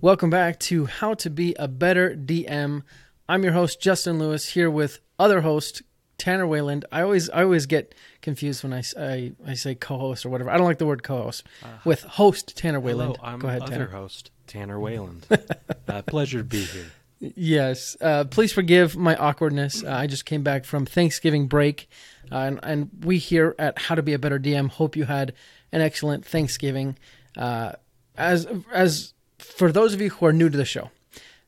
Welcome 0.00 0.30
back 0.30 0.60
to 0.60 0.86
How 0.86 1.14
to 1.14 1.28
Be 1.28 1.56
a 1.58 1.66
Better 1.66 2.14
DM. 2.14 2.84
I'm 3.28 3.42
your 3.42 3.52
host 3.52 3.80
Justin 3.80 4.20
Lewis 4.20 4.50
here 4.50 4.70
with 4.70 5.00
other 5.18 5.40
host 5.40 5.82
Tanner 6.18 6.46
Wayland. 6.46 6.84
I 6.92 7.02
always 7.02 7.28
I 7.30 7.42
always 7.42 7.66
get 7.66 7.96
confused 8.22 8.62
when 8.62 8.72
I, 8.72 8.82
I, 8.96 9.32
I 9.44 9.54
say 9.54 9.74
co-host 9.74 10.24
or 10.24 10.28
whatever. 10.30 10.50
I 10.50 10.56
don't 10.56 10.66
like 10.66 10.78
the 10.78 10.86
word 10.86 11.02
co-host. 11.02 11.44
with 11.84 12.02
host 12.02 12.56
Tanner 12.56 12.78
Wayland. 12.78 13.16
Hello, 13.16 13.28
I'm 13.28 13.40
Go 13.40 13.48
ahead, 13.48 13.62
other 13.62 13.72
Tanner. 13.72 13.86
host 13.86 14.30
Tanner 14.46 14.78
Wayland. 14.78 15.26
uh, 15.88 16.02
pleasure 16.02 16.38
to 16.38 16.44
be 16.44 16.62
here. 16.62 16.86
Yes. 17.18 17.96
Uh, 18.00 18.22
please 18.22 18.52
forgive 18.52 18.96
my 18.96 19.16
awkwardness. 19.16 19.82
Uh, 19.82 19.90
I 19.90 20.06
just 20.06 20.24
came 20.26 20.44
back 20.44 20.64
from 20.64 20.86
Thanksgiving 20.86 21.48
break, 21.48 21.88
uh, 22.30 22.36
and, 22.36 22.60
and 22.62 22.90
we 23.00 23.18
here 23.18 23.56
at 23.58 23.76
How 23.80 23.96
to 23.96 24.02
Be 24.04 24.12
a 24.12 24.18
Better 24.20 24.38
DM 24.38 24.70
hope 24.70 24.94
you 24.94 25.06
had 25.06 25.34
an 25.72 25.80
excellent 25.80 26.24
Thanksgiving. 26.24 26.96
Uh, 27.36 27.72
as 28.16 28.46
as 28.72 29.14
for 29.38 29.72
those 29.72 29.94
of 29.94 30.00
you 30.00 30.10
who 30.10 30.26
are 30.26 30.32
new 30.32 30.48
to 30.48 30.56
the 30.56 30.64
show, 30.64 30.90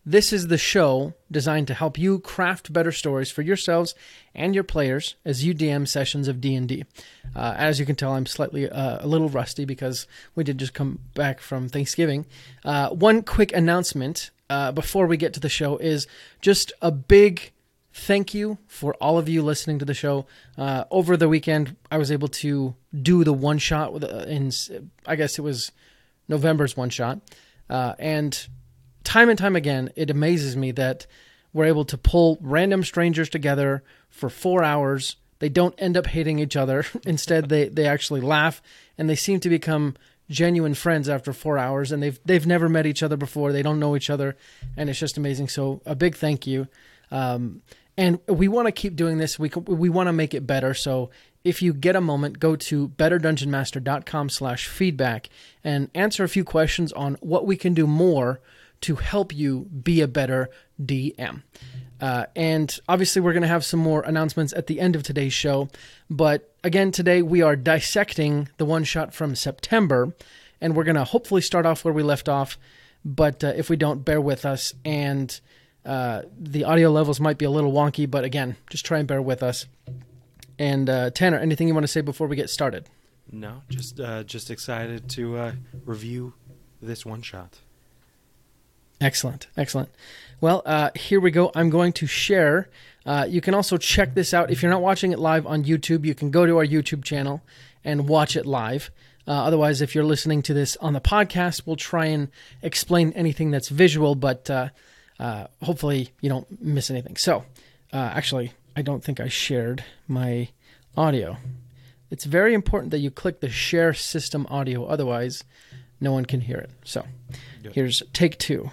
this 0.05 0.33
is 0.33 0.49
the 0.49 0.59
show 0.59 1.13
designed 1.31 1.67
to 1.67 1.75
help 1.75 1.99
you 1.99 2.21
craft 2.21 2.73
better 2.73 2.91
stories 2.91 3.31
for 3.31 3.43
yourselves 3.43 3.95
and 4.35 4.55
your 4.55 4.65
players 4.65 5.15
as 5.25 5.45
you 5.45 5.55
DM 5.55 5.87
sessions 5.87 6.27
of 6.27 6.41
D&D. 6.41 6.85
Uh, 7.37 7.55
as 7.57 7.79
you 7.79 7.85
can 7.85 7.97
tell, 7.97 8.13
I'm 8.13 8.25
slightly 8.27 8.69
uh, 8.69 9.05
a 9.05 9.07
little 9.07 9.29
rusty 9.29 9.67
because 9.67 10.07
we 10.35 10.43
did 10.43 10.59
just 10.59 10.73
come 10.73 11.01
back 11.15 11.41
from 11.41 11.69
Thanksgiving. 11.69 12.25
Uh, 12.65 12.89
one 12.91 13.23
quick 13.23 13.53
announcement 13.53 14.31
uh, 14.49 14.73
before 14.73 15.07
we 15.07 15.19
get 15.19 15.35
to 15.35 15.41
the 15.41 15.51
show 15.51 15.77
is 15.77 16.07
just 16.41 16.73
a 16.81 16.91
big 16.91 17.53
thank 17.93 18.33
you 18.33 18.57
for 18.67 18.95
all 18.95 19.19
of 19.19 19.29
you 19.29 19.43
listening 19.43 19.79
to 19.79 19.85
the 19.85 19.95
show. 19.95 20.27
Uh, 20.57 20.85
over 20.91 21.17
the 21.17 21.29
weekend, 21.29 21.77
I 21.91 21.99
was 21.99 22.11
able 22.11 22.29
to 22.29 22.75
do 23.03 23.23
the 23.23 23.33
one 23.33 23.59
shot 23.59 23.93
with 23.93 24.05
uh, 24.05 24.25
in 24.27 24.51
I 25.07 25.17
guess 25.17 25.39
it 25.39 25.43
was 25.43 25.73
November's 26.29 26.77
one 26.77 26.91
shot, 26.91 27.21
uh, 27.71 27.95
and 27.99 28.49
time 29.05 29.29
and 29.29 29.39
time 29.39 29.57
again, 29.57 29.91
it 29.97 30.11
amazes 30.11 30.57
me 30.57 30.73
that 30.73 31.07
we're 31.53 31.67
able 31.67 31.85
to 31.87 31.97
pull 31.97 32.39
random 32.41 32.85
strangers 32.85 33.29
together 33.29 33.83
for 34.09 34.29
four 34.29 34.63
hours. 34.63 35.17
They 35.39 35.49
don't 35.49 35.75
end 35.79 35.97
up 35.97 36.07
hating 36.07 36.39
each 36.39 36.57
other. 36.57 36.85
Instead, 37.05 37.49
they, 37.49 37.69
they 37.69 37.87
actually 37.87 38.21
laugh 38.21 38.61
and 38.99 39.09
they 39.09 39.15
seem 39.15 39.41
to 39.41 39.49
become 39.49 39.97
genuine 40.29 40.75
friends 40.75 41.09
after 41.09 41.33
four 41.33 41.59
hours. 41.59 41.93
And 41.93 42.03
they've 42.03 42.21
they've 42.25 42.47
never 42.47 42.69
met 42.69 42.87
each 42.87 43.03
other 43.03 43.17
before. 43.17 43.53
They 43.53 43.63
don't 43.63 43.81
know 43.81 43.97
each 43.97 44.11
other, 44.11 44.37
and 44.77 44.91
it's 44.91 44.99
just 44.99 45.17
amazing. 45.17 45.49
So 45.49 45.81
a 45.87 45.95
big 45.95 46.17
thank 46.17 46.47
you. 46.47 46.69
Um, 47.11 47.63
and 47.97 48.21
we 48.29 48.49
want 48.49 48.67
to 48.67 48.73
keep 48.73 48.97
doing 48.97 49.19
this. 49.19 49.39
We 49.39 49.51
we 49.67 49.89
want 49.89 50.07
to 50.07 50.13
make 50.13 50.35
it 50.35 50.47
better. 50.47 50.75
So 50.75 51.11
if 51.45 51.63
you 51.63 51.73
get 51.73 51.97
a 51.97 52.01
moment, 52.01 52.39
go 52.39 52.57
to 52.57 52.89
betterdungeonmaster.com 52.89 54.29
slash 54.29 54.67
feedback 54.67 55.29
and 55.65 55.91
answer 55.95 56.25
a 56.25 56.29
few 56.29 56.45
questions 56.45 56.93
on 56.93 57.17
what 57.21 57.47
we 57.47 57.57
can 57.57 57.75
do 57.75 57.87
more 57.87 58.41
to 58.83 58.97
help 58.97 59.35
you 59.35 59.61
be 59.67 60.01
a 60.01 60.09
better 60.09 60.51
DM. 60.83 61.43
Uh, 62.01 62.25
and 62.35 62.79
obviously, 62.89 63.21
we're 63.21 63.33
going 63.33 63.43
to 63.43 63.49
have 63.49 63.65
some 63.65 63.81
more 63.81 64.03
announcements 64.03 64.53
at 64.55 64.67
the 64.67 64.81
end 64.81 64.97
of 64.97 65.03
today's 65.03 65.35
show. 65.35 65.69
But 66.09 66.55
again, 66.65 66.93
today 66.93 67.21
we 67.21 67.43
are 67.43 67.57
dissecting 67.57 68.49
the 68.57 68.65
one 68.65 68.85
shot 68.85 69.13
from 69.13 69.35
September, 69.35 70.15
and 70.61 70.75
we're 70.75 70.85
going 70.85 70.97
to 70.97 71.05
hopefully 71.05 71.43
start 71.43 71.67
off 71.67 71.85
where 71.85 71.93
we 71.93 72.03
left 72.03 72.29
off. 72.29 72.59
But 73.05 73.45
uh, 73.45 73.53
if 73.57 73.69
we 73.69 73.77
don't, 73.77 74.05
bear 74.05 74.21
with 74.21 74.47
us. 74.47 74.73
And 74.85 75.39
uh, 75.85 76.23
the 76.39 76.65
audio 76.65 76.91
levels 76.91 77.21
might 77.21 77.39
be 77.39 77.45
a 77.45 77.51
little 77.51 77.73
wonky, 77.73 78.11
but 78.11 78.25
again, 78.25 78.57
just 78.71 78.87
try 78.87 78.99
and 78.99 79.09
bear 79.09 79.21
with 79.21 79.43
us. 79.43 79.67
And 80.61 80.91
uh, 80.91 81.09
Tanner, 81.09 81.39
anything 81.39 81.69
you 81.69 81.75
want 81.75 81.85
to 81.85 81.89
say 81.89 82.03
before 82.03 82.27
we 82.27 82.37
get 82.37 82.51
started? 82.51 82.85
No, 83.33 83.63
just 83.71 83.99
uh, 83.99 84.25
just 84.25 84.51
excited 84.51 85.09
to 85.11 85.37
uh, 85.39 85.53
review 85.87 86.35
this 86.83 87.07
one 87.07 87.23
shot. 87.23 87.61
Excellent, 89.01 89.47
excellent. 89.57 89.89
Well, 90.39 90.61
uh, 90.67 90.91
here 90.95 91.19
we 91.19 91.31
go. 91.31 91.51
I'm 91.55 91.71
going 91.71 91.95
to 91.95 92.07
share. 92.07 92.69
Uh, 93.07 93.27
you 93.27 93.41
can 93.41 93.55
also 93.55 93.79
check 93.79 94.15
this 94.15 94.35
out 94.35 94.51
if 94.51 94.63
you're 94.63 94.71
not 94.71 94.83
watching 94.83 95.13
it 95.13 95.19
live 95.19 95.47
on 95.47 95.65
YouTube. 95.65 96.05
You 96.05 96.15
can 96.15 96.31
go 96.31 96.45
to 96.45 96.59
our 96.59 96.67
YouTube 96.67 97.05
channel 97.05 97.41
and 97.83 98.07
watch 98.07 98.37
it 98.37 98.45
live. 98.45 98.91
Uh, 99.27 99.31
otherwise, 99.31 99.81
if 99.81 99.95
you're 99.95 100.05
listening 100.05 100.43
to 100.43 100.53
this 100.53 100.77
on 100.79 100.93
the 100.93 101.01
podcast, 101.01 101.63
we'll 101.65 101.77
try 101.77 102.05
and 102.05 102.29
explain 102.61 103.15
anything 103.15 103.51
that's 103.51 103.71
visual, 103.71 104.15
but 104.15 104.51
uh, 104.51 104.69
uh, 105.19 105.47
hopefully 105.63 106.11
you 106.21 106.29
don't 106.29 106.61
miss 106.61 106.91
anything. 106.91 107.17
So, 107.17 107.45
uh, 107.95 107.97
actually, 107.97 108.53
I 108.77 108.83
don't 108.83 109.03
think 109.03 109.21
I 109.21 109.29
shared 109.29 109.85
my 110.09 110.49
audio. 110.97 111.37
It's 112.11 112.25
very 112.25 112.55
important 112.55 112.91
that 112.91 112.99
you 112.99 113.11
click 113.11 113.41
the 113.41 113.49
share 113.49 113.95
system 113.95 114.47
audio, 114.51 114.85
otherwise, 114.87 115.45
no 116.01 116.13
one 116.13 116.25
can 116.25 116.41
hear 116.41 116.59
it. 116.59 116.71
So, 116.85 117.05
here's 117.73 118.03
take 118.13 118.39
two. 118.39 118.71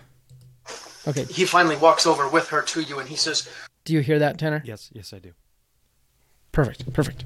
Okay, 1.07 1.23
He 1.25 1.45
finally 1.45 1.78
walks 1.78 2.05
over 2.05 2.28
with 2.28 2.50
her 2.50 2.61
to 2.63 2.81
you 2.81 3.00
and 3.00 3.07
he 3.07 3.16
says, 3.16 3.47
do 3.85 3.94
you 3.94 4.01
hear 4.01 4.19
that, 4.19 4.38
Tanner? 4.38 4.61
Yes, 4.66 4.89
yes, 4.94 5.13
I 5.13 5.19
do. 5.19 5.31
Perfect, 6.51 6.91
perfect. 6.91 7.23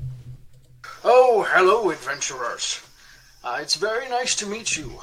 Oh, 1.03 1.43
hello, 1.49 1.89
adventurers. 1.89 2.81
Uh, 3.43 3.57
it's 3.61 3.75
very 3.75 4.07
nice 4.09 4.35
to 4.35 4.45
meet 4.45 4.77
you. 4.77 4.99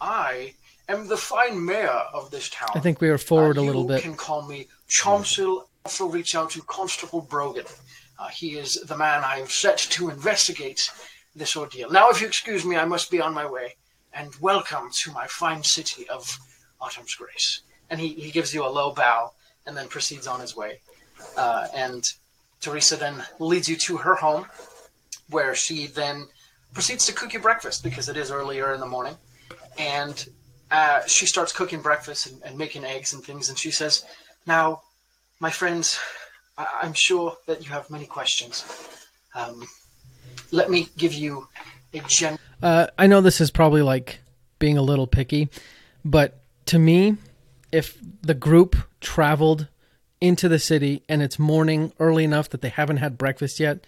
I 0.00 0.54
am 0.88 1.08
the 1.08 1.16
fine 1.18 1.62
mayor 1.62 1.88
of 2.14 2.30
this 2.30 2.48
town. 2.48 2.70
I 2.74 2.80
think 2.80 3.02
we 3.02 3.10
are 3.10 3.18
forward 3.18 3.58
Uh, 3.58 3.60
a 3.60 3.64
little 3.64 3.82
you 3.82 3.88
bit. 3.88 4.02
can 4.02 4.14
call 4.14 4.46
me 4.48 4.68
Chomsil. 4.88 5.64
Also 5.84 6.06
reach 6.06 6.34
out 6.34 6.50
to 6.52 6.62
Constable 6.62 7.20
Brogan. 7.20 7.64
Uh, 8.18 8.28
he 8.28 8.56
is 8.58 8.74
the 8.74 8.96
man 8.96 9.22
I've 9.24 9.50
set 9.50 9.78
to 9.78 10.10
investigate 10.10 10.90
this 11.34 11.56
ordeal. 11.56 11.90
Now, 11.90 12.10
if 12.10 12.20
you 12.20 12.26
excuse 12.26 12.64
me, 12.64 12.76
I 12.76 12.84
must 12.84 13.10
be 13.10 13.20
on 13.20 13.34
my 13.34 13.46
way. 13.46 13.76
And 14.14 14.34
welcome 14.40 14.90
to 15.02 15.12
my 15.12 15.26
fine 15.26 15.62
city 15.62 16.06
of 16.08 16.38
Autumn's 16.80 17.14
Grace. 17.14 17.62
And 17.88 17.98
he, 17.98 18.08
he 18.08 18.30
gives 18.30 18.52
you 18.52 18.64
a 18.64 18.68
low 18.68 18.92
bow 18.92 19.32
and 19.66 19.76
then 19.76 19.88
proceeds 19.88 20.26
on 20.26 20.40
his 20.40 20.54
way. 20.54 20.80
Uh, 21.36 21.68
and 21.74 22.12
Teresa 22.60 22.96
then 22.96 23.24
leads 23.38 23.68
you 23.68 23.76
to 23.76 23.96
her 23.98 24.14
home, 24.14 24.46
where 25.30 25.54
she 25.54 25.86
then 25.86 26.26
proceeds 26.74 27.06
to 27.06 27.12
cook 27.12 27.32
you 27.32 27.40
breakfast 27.40 27.82
because 27.82 28.08
it 28.08 28.16
is 28.16 28.30
earlier 28.30 28.74
in 28.74 28.80
the 28.80 28.86
morning. 28.86 29.16
And 29.78 30.26
uh, 30.70 31.06
she 31.06 31.26
starts 31.26 31.52
cooking 31.52 31.80
breakfast 31.80 32.26
and, 32.26 32.42
and 32.42 32.58
making 32.58 32.84
eggs 32.84 33.14
and 33.14 33.24
things. 33.24 33.48
And 33.48 33.58
she 33.58 33.70
says, 33.70 34.04
Now, 34.46 34.82
my 35.40 35.50
friends, 35.50 35.98
I- 36.58 36.80
I'm 36.82 36.94
sure 36.94 37.36
that 37.46 37.64
you 37.64 37.70
have 37.70 37.88
many 37.90 38.06
questions. 38.06 38.64
Um, 39.34 39.66
let 40.50 40.70
me 40.70 40.88
give 40.96 41.14
you 41.14 41.48
a 41.94 42.00
gen. 42.00 42.38
Uh, 42.62 42.86
I 42.98 43.06
know 43.06 43.20
this 43.20 43.40
is 43.40 43.50
probably 43.50 43.82
like 43.82 44.20
being 44.58 44.76
a 44.78 44.82
little 44.82 45.06
picky, 45.06 45.48
but 46.04 46.40
to 46.66 46.78
me, 46.78 47.16
if 47.72 47.96
the 48.20 48.34
group 48.34 48.76
traveled 49.00 49.68
into 50.20 50.48
the 50.48 50.58
city 50.58 51.02
and 51.08 51.22
it's 51.22 51.38
morning 51.38 51.92
early 51.98 52.22
enough 52.24 52.48
that 52.50 52.60
they 52.60 52.68
haven't 52.68 52.98
had 52.98 53.18
breakfast 53.18 53.58
yet, 53.58 53.84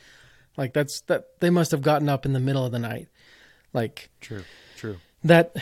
like 0.57 0.73
that's 0.73 1.03
that 1.03 1.39
they 1.41 1.51
must 1.51 1.71
have 1.71 1.83
gotten 1.83 2.09
up 2.09 2.27
in 2.27 2.33
the 2.33 2.41
middle 2.41 2.65
of 2.65 2.73
the 2.73 2.79
night. 2.79 3.09
Like 3.73 4.09
True, 4.21 4.43
true. 4.77 4.97
that 5.23 5.55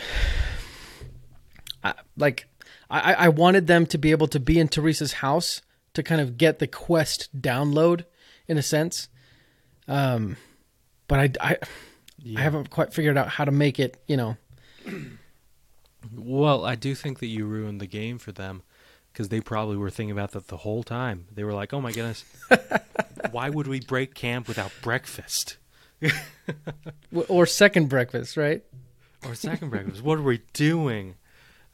I, 1.83 1.93
like 2.17 2.47
I, 2.89 3.13
I 3.13 3.29
wanted 3.29 3.67
them 3.67 3.85
to 3.87 3.97
be 3.97 4.11
able 4.11 4.27
to 4.27 4.39
be 4.39 4.59
in 4.59 4.67
Teresa's 4.67 5.13
house 5.13 5.61
to 5.93 6.03
kind 6.03 6.21
of 6.21 6.37
get 6.37 6.59
the 6.59 6.67
quest 6.67 7.29
download 7.41 8.05
in 8.47 8.57
a 8.57 8.61
sense. 8.61 9.09
Um, 9.87 10.37
but 11.07 11.19
I, 11.19 11.29
I, 11.51 11.57
I 12.37 12.41
haven't 12.41 12.69
quite 12.69 12.93
figured 12.93 13.17
out 13.17 13.27
how 13.27 13.45
to 13.45 13.51
make 13.51 13.79
it, 13.79 14.01
you 14.07 14.17
know, 14.17 14.37
Well, 16.15 16.65
I 16.65 16.75
do 16.75 16.95
think 16.95 17.19
that 17.19 17.27
you 17.27 17.45
ruined 17.45 17.79
the 17.79 17.87
game 17.87 18.17
for 18.17 18.31
them 18.31 18.63
because 19.11 19.29
they 19.29 19.39
probably 19.39 19.77
were 19.77 19.89
thinking 19.89 20.11
about 20.11 20.31
that 20.31 20.47
the 20.47 20.57
whole 20.57 20.83
time. 20.83 21.27
They 21.31 21.43
were 21.43 21.53
like, 21.53 21.73
"Oh 21.73 21.79
my 21.81 21.91
goodness, 21.91 22.25
why 23.31 23.49
would 23.49 23.67
we 23.67 23.79
break 23.79 24.13
camp 24.13 24.47
without 24.47 24.71
breakfast 24.81 25.57
or 27.27 27.45
second 27.45 27.89
breakfast, 27.89 28.35
right? 28.37 28.63
or 29.25 29.35
second 29.35 29.69
breakfast? 29.69 30.01
What 30.01 30.17
are 30.19 30.23
we 30.23 30.41
doing?" 30.53 31.15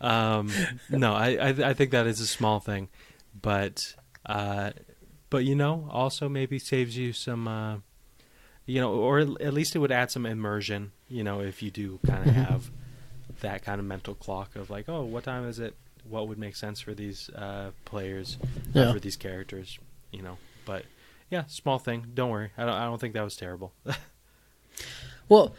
Um, 0.01 0.51
no, 0.89 1.13
I, 1.13 1.29
I 1.35 1.49
I 1.69 1.73
think 1.73 1.91
that 1.91 2.05
is 2.07 2.19
a 2.19 2.27
small 2.27 2.59
thing, 2.59 2.89
but 3.39 3.95
uh, 4.25 4.71
but 5.29 5.45
you 5.45 5.55
know, 5.55 5.87
also 5.91 6.27
maybe 6.29 6.59
saves 6.59 6.97
you 6.97 7.13
some. 7.13 7.47
Uh, 7.47 7.77
you 8.65 8.79
know, 8.79 8.93
or 8.93 9.19
at 9.19 9.53
least 9.53 9.75
it 9.75 9.79
would 9.79 9.91
add 9.91 10.11
some 10.11 10.27
immersion. 10.27 10.91
You 11.07 11.23
know, 11.23 11.41
if 11.41 11.63
you 11.63 11.71
do 11.71 11.99
kind 12.05 12.29
of 12.29 12.35
have 12.35 12.69
that 13.41 13.63
kind 13.63 13.79
of 13.79 13.85
mental 13.87 14.13
clock 14.13 14.55
of 14.55 14.69
like, 14.69 14.87
oh, 14.87 15.01
what 15.03 15.23
time 15.23 15.47
is 15.47 15.57
it? 15.57 15.75
What 16.07 16.27
would 16.27 16.37
make 16.37 16.55
sense 16.55 16.79
for 16.79 16.93
these 16.93 17.29
uh, 17.31 17.71
players, 17.85 18.37
uh, 18.43 18.79
Yeah. 18.79 18.93
for 18.93 18.99
these 18.99 19.15
characters? 19.15 19.79
You 20.11 20.21
know, 20.21 20.37
but 20.65 20.85
yeah, 21.31 21.45
small 21.47 21.79
thing. 21.79 22.05
Don't 22.13 22.29
worry. 22.29 22.51
I 22.57 22.65
don't. 22.65 22.73
I 22.75 22.85
don't 22.85 22.99
think 23.01 23.13
that 23.15 23.23
was 23.23 23.35
terrible. 23.35 23.73
Well, 25.27 25.53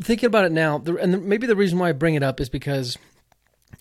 thinking 0.00 0.26
about 0.26 0.46
it 0.46 0.52
now, 0.52 0.78
the, 0.78 0.96
and 0.96 1.12
the, 1.12 1.18
maybe 1.18 1.46
the 1.46 1.56
reason 1.56 1.78
why 1.78 1.90
I 1.90 1.92
bring 1.92 2.14
it 2.14 2.22
up 2.22 2.40
is 2.40 2.48
because 2.48 2.96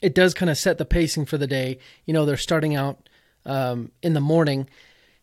it 0.01 0.13
does 0.13 0.33
kind 0.33 0.49
of 0.49 0.57
set 0.57 0.77
the 0.77 0.85
pacing 0.85 1.25
for 1.25 1.37
the 1.37 1.47
day. 1.47 1.79
You 2.05 2.13
know, 2.13 2.25
they're 2.25 2.35
starting 2.37 2.75
out 2.75 3.07
um, 3.45 3.91
in 4.01 4.13
the 4.13 4.21
morning. 4.21 4.67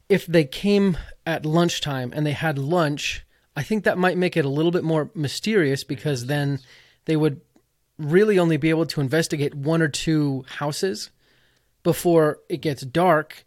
If 0.09 0.27
they 0.27 0.45
came 0.45 0.97
at 1.27 1.45
lunchtime 1.45 2.13
and 2.15 2.27
they 2.27 2.33
had 2.33 2.59
lunch, 2.59 3.25
I 3.55 3.63
think 3.63 3.85
that 3.85 3.99
might 3.99 4.17
make 4.17 4.37
it 4.37 4.45
a 4.45 4.49
little 4.49 4.73
bit 4.73 4.85
more 4.85 5.11
mysterious 5.15 5.85
because 5.85 6.27
then 6.27 6.61
they 7.05 7.17
would 7.17 7.41
really 7.99 8.39
only 8.39 8.57
be 8.57 8.71
able 8.71 8.87
to 8.87 9.01
investigate 9.01 9.55
one 9.55 9.83
or 9.83 9.89
two 9.89 10.45
houses 10.49 11.11
before 11.83 12.39
it 12.49 12.61
gets 12.61 12.83
dark 12.83 13.45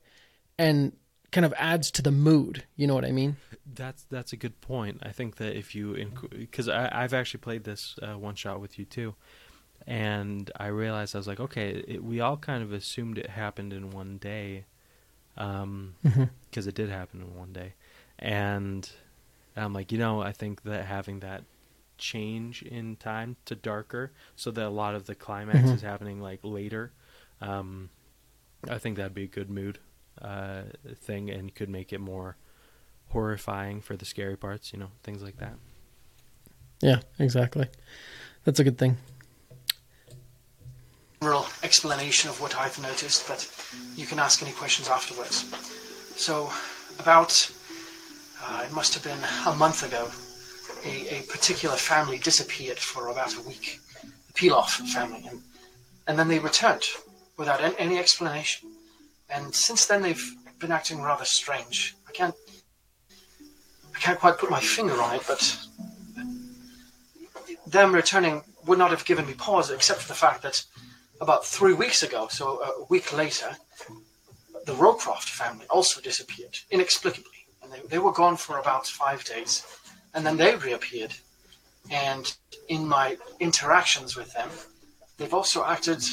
and 0.57 0.93
kind 1.31 1.45
of 1.45 1.53
adds 1.57 1.89
to 1.91 2.01
the 2.01 2.11
mood. 2.11 2.65
You 2.75 2.87
know 2.87 2.93
what 2.93 3.05
I 3.05 3.11
mean? 3.11 3.37
That's 3.73 4.03
that's 4.09 4.33
a 4.33 4.37
good 4.37 4.59
point. 4.59 4.99
I 5.01 5.11
think 5.11 5.37
that 5.37 5.57
if 5.57 5.73
you 5.73 6.11
because 6.31 6.67
I've 6.67 7.13
actually 7.13 7.39
played 7.39 7.63
this 7.63 7.97
uh, 8.01 8.17
one 8.17 8.35
shot 8.35 8.59
with 8.59 8.77
you 8.77 8.85
too, 8.85 9.15
and 9.87 10.49
I 10.57 10.67
realized 10.67 11.15
I 11.15 11.19
was 11.19 11.27
like, 11.27 11.39
okay, 11.39 11.83
it, 11.87 12.03
we 12.03 12.19
all 12.19 12.37
kind 12.37 12.63
of 12.63 12.71
assumed 12.73 13.17
it 13.17 13.29
happened 13.29 13.73
in 13.73 13.91
one 13.91 14.17
day, 14.17 14.65
because 15.35 15.63
um, 15.63 15.95
mm-hmm. 16.05 16.23
it 16.53 16.75
did 16.75 16.89
happen 16.89 17.21
in 17.21 17.35
one 17.35 17.53
day, 17.53 17.73
and 18.19 18.89
I'm 19.55 19.73
like, 19.73 19.91
you 19.91 19.97
know, 19.97 20.21
I 20.21 20.31
think 20.31 20.63
that 20.63 20.85
having 20.85 21.19
that 21.19 21.43
change 21.97 22.63
in 22.63 22.95
time 22.95 23.35
to 23.45 23.55
darker, 23.55 24.11
so 24.35 24.51
that 24.51 24.65
a 24.65 24.69
lot 24.69 24.95
of 24.95 25.05
the 25.05 25.15
climax 25.15 25.59
mm-hmm. 25.59 25.75
is 25.75 25.81
happening 25.81 26.21
like 26.21 26.39
later. 26.43 26.91
Um, 27.41 27.89
I 28.69 28.77
think 28.77 28.97
that'd 28.97 29.13
be 29.13 29.23
a 29.23 29.27
good 29.27 29.49
mood 29.49 29.79
uh, 30.21 30.63
thing, 30.95 31.29
and 31.29 31.53
could 31.53 31.69
make 31.69 31.91
it 31.93 31.99
more 31.99 32.37
horrifying 33.09 33.81
for 33.81 33.95
the 33.95 34.05
scary 34.05 34.37
parts. 34.37 34.73
You 34.73 34.79
know, 34.79 34.91
things 35.03 35.21
like 35.21 35.37
that. 35.37 35.55
Yeah, 36.81 37.01
exactly. 37.19 37.67
That's 38.43 38.59
a 38.59 38.63
good 38.63 38.77
thing. 38.77 38.97
General 41.23 41.45
explanation 41.61 42.31
of 42.31 42.41
what 42.41 42.57
I've 42.57 42.81
noticed, 42.81 43.27
but 43.27 43.47
you 43.95 44.07
can 44.07 44.17
ask 44.17 44.41
any 44.41 44.53
questions 44.53 44.89
afterwards. 44.89 45.45
So, 46.19 46.51
about 46.97 47.51
uh, 48.43 48.63
it 48.65 48.71
must 48.71 48.95
have 48.95 49.03
been 49.03 49.19
a 49.45 49.55
month 49.55 49.85
ago, 49.85 50.09
a, 50.83 51.19
a 51.19 51.21
particular 51.31 51.75
family 51.75 52.17
disappeared 52.17 52.79
for 52.79 53.09
about 53.09 53.37
a 53.37 53.41
week, 53.41 53.79
the 54.01 54.33
Pilaf 54.33 54.69
family, 54.89 55.23
and, 55.29 55.43
and 56.07 56.17
then 56.17 56.27
they 56.27 56.39
returned 56.39 56.85
without 57.37 57.61
any, 57.61 57.75
any 57.77 57.99
explanation. 57.99 58.71
And 59.29 59.53
since 59.53 59.85
then, 59.85 60.01
they've 60.01 60.35
been 60.57 60.71
acting 60.71 61.03
rather 61.03 61.25
strange. 61.25 61.93
I 62.09 62.13
can't, 62.13 62.33
I 63.95 63.99
can't 63.99 64.19
quite 64.19 64.39
put 64.39 64.49
my 64.49 64.59
finger 64.59 64.99
on 64.99 65.17
it, 65.17 65.21
but 65.27 65.55
them 67.67 67.93
returning 67.93 68.41
would 68.65 68.79
not 68.79 68.89
have 68.89 69.05
given 69.05 69.27
me 69.27 69.35
pause, 69.35 69.69
except 69.69 70.01
for 70.01 70.07
the 70.07 70.15
fact 70.15 70.41
that 70.41 70.65
about 71.21 71.45
three 71.45 71.73
weeks 71.73 72.03
ago, 72.03 72.27
so 72.29 72.61
a 72.61 72.85
week 72.89 73.13
later, 73.13 73.55
the 74.65 74.73
Rowcroft 74.73 75.29
family 75.29 75.65
also 75.69 76.01
disappeared 76.01 76.57
inexplicably. 76.69 77.45
And 77.63 77.71
they, 77.71 77.79
they 77.87 77.99
were 77.99 78.11
gone 78.11 78.35
for 78.35 78.59
about 78.59 78.85
five 78.87 79.23
days 79.23 79.63
and 80.13 80.25
then 80.25 80.37
they 80.37 80.55
reappeared. 80.55 81.13
And 81.89 82.35
in 82.67 82.87
my 82.87 83.17
interactions 83.39 84.15
with 84.15 84.33
them, 84.33 84.49
they've 85.17 85.33
also 85.33 85.63
acted 85.63 86.03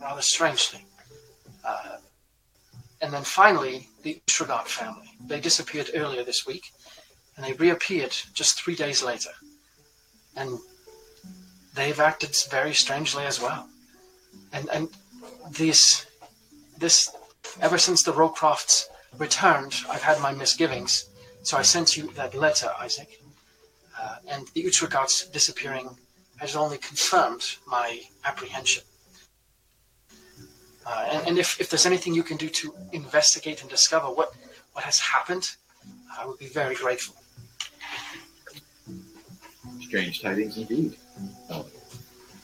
rather 0.00 0.22
strangely. 0.22 0.84
Uh, 1.64 1.96
and 3.02 3.12
then 3.12 3.22
finally, 3.22 3.88
the 4.02 4.20
Ushragat 4.26 4.66
family. 4.66 5.10
They 5.26 5.40
disappeared 5.40 5.90
earlier 5.94 6.22
this 6.22 6.46
week, 6.46 6.64
and 7.36 7.44
they 7.44 7.54
reappeared 7.54 8.14
just 8.34 8.62
three 8.62 8.74
days 8.74 9.02
later. 9.02 9.30
And 10.36 10.58
they've 11.74 11.98
acted 11.98 12.36
very 12.50 12.74
strangely 12.74 13.24
as 13.24 13.40
well. 13.40 13.69
And 14.52 14.68
and 14.70 14.88
this 15.50 16.06
this 16.78 17.10
ever 17.60 17.78
since 17.78 18.02
the 18.02 18.12
Rowcrofts 18.12 18.86
returned, 19.18 19.74
I've 19.88 20.02
had 20.02 20.20
my 20.20 20.32
misgivings. 20.32 21.08
So 21.42 21.56
I 21.56 21.62
sent 21.62 21.96
you 21.96 22.10
that 22.12 22.34
letter, 22.34 22.70
Isaac. 22.78 23.20
Uh, 23.98 24.16
and 24.28 24.46
the 24.54 24.62
Utragat's 24.64 25.28
disappearing 25.28 25.90
has 26.36 26.56
only 26.56 26.78
confirmed 26.78 27.44
my 27.66 28.00
apprehension. 28.24 28.82
Uh, 30.86 31.06
and, 31.10 31.28
and 31.28 31.38
if, 31.38 31.60
if 31.60 31.68
there's 31.68 31.86
anything 31.86 32.14
you 32.14 32.22
can 32.22 32.36
do 32.36 32.48
to 32.48 32.74
investigate 32.92 33.60
and 33.60 33.70
discover 33.70 34.06
what, 34.06 34.32
what 34.72 34.84
has 34.84 34.98
happened, 34.98 35.50
I 36.18 36.26
would 36.26 36.38
be 36.38 36.46
very 36.46 36.74
grateful. 36.74 37.16
Strange 39.80 40.22
tidings 40.22 40.56
indeed. 40.56 40.96
Oh, 41.50 41.66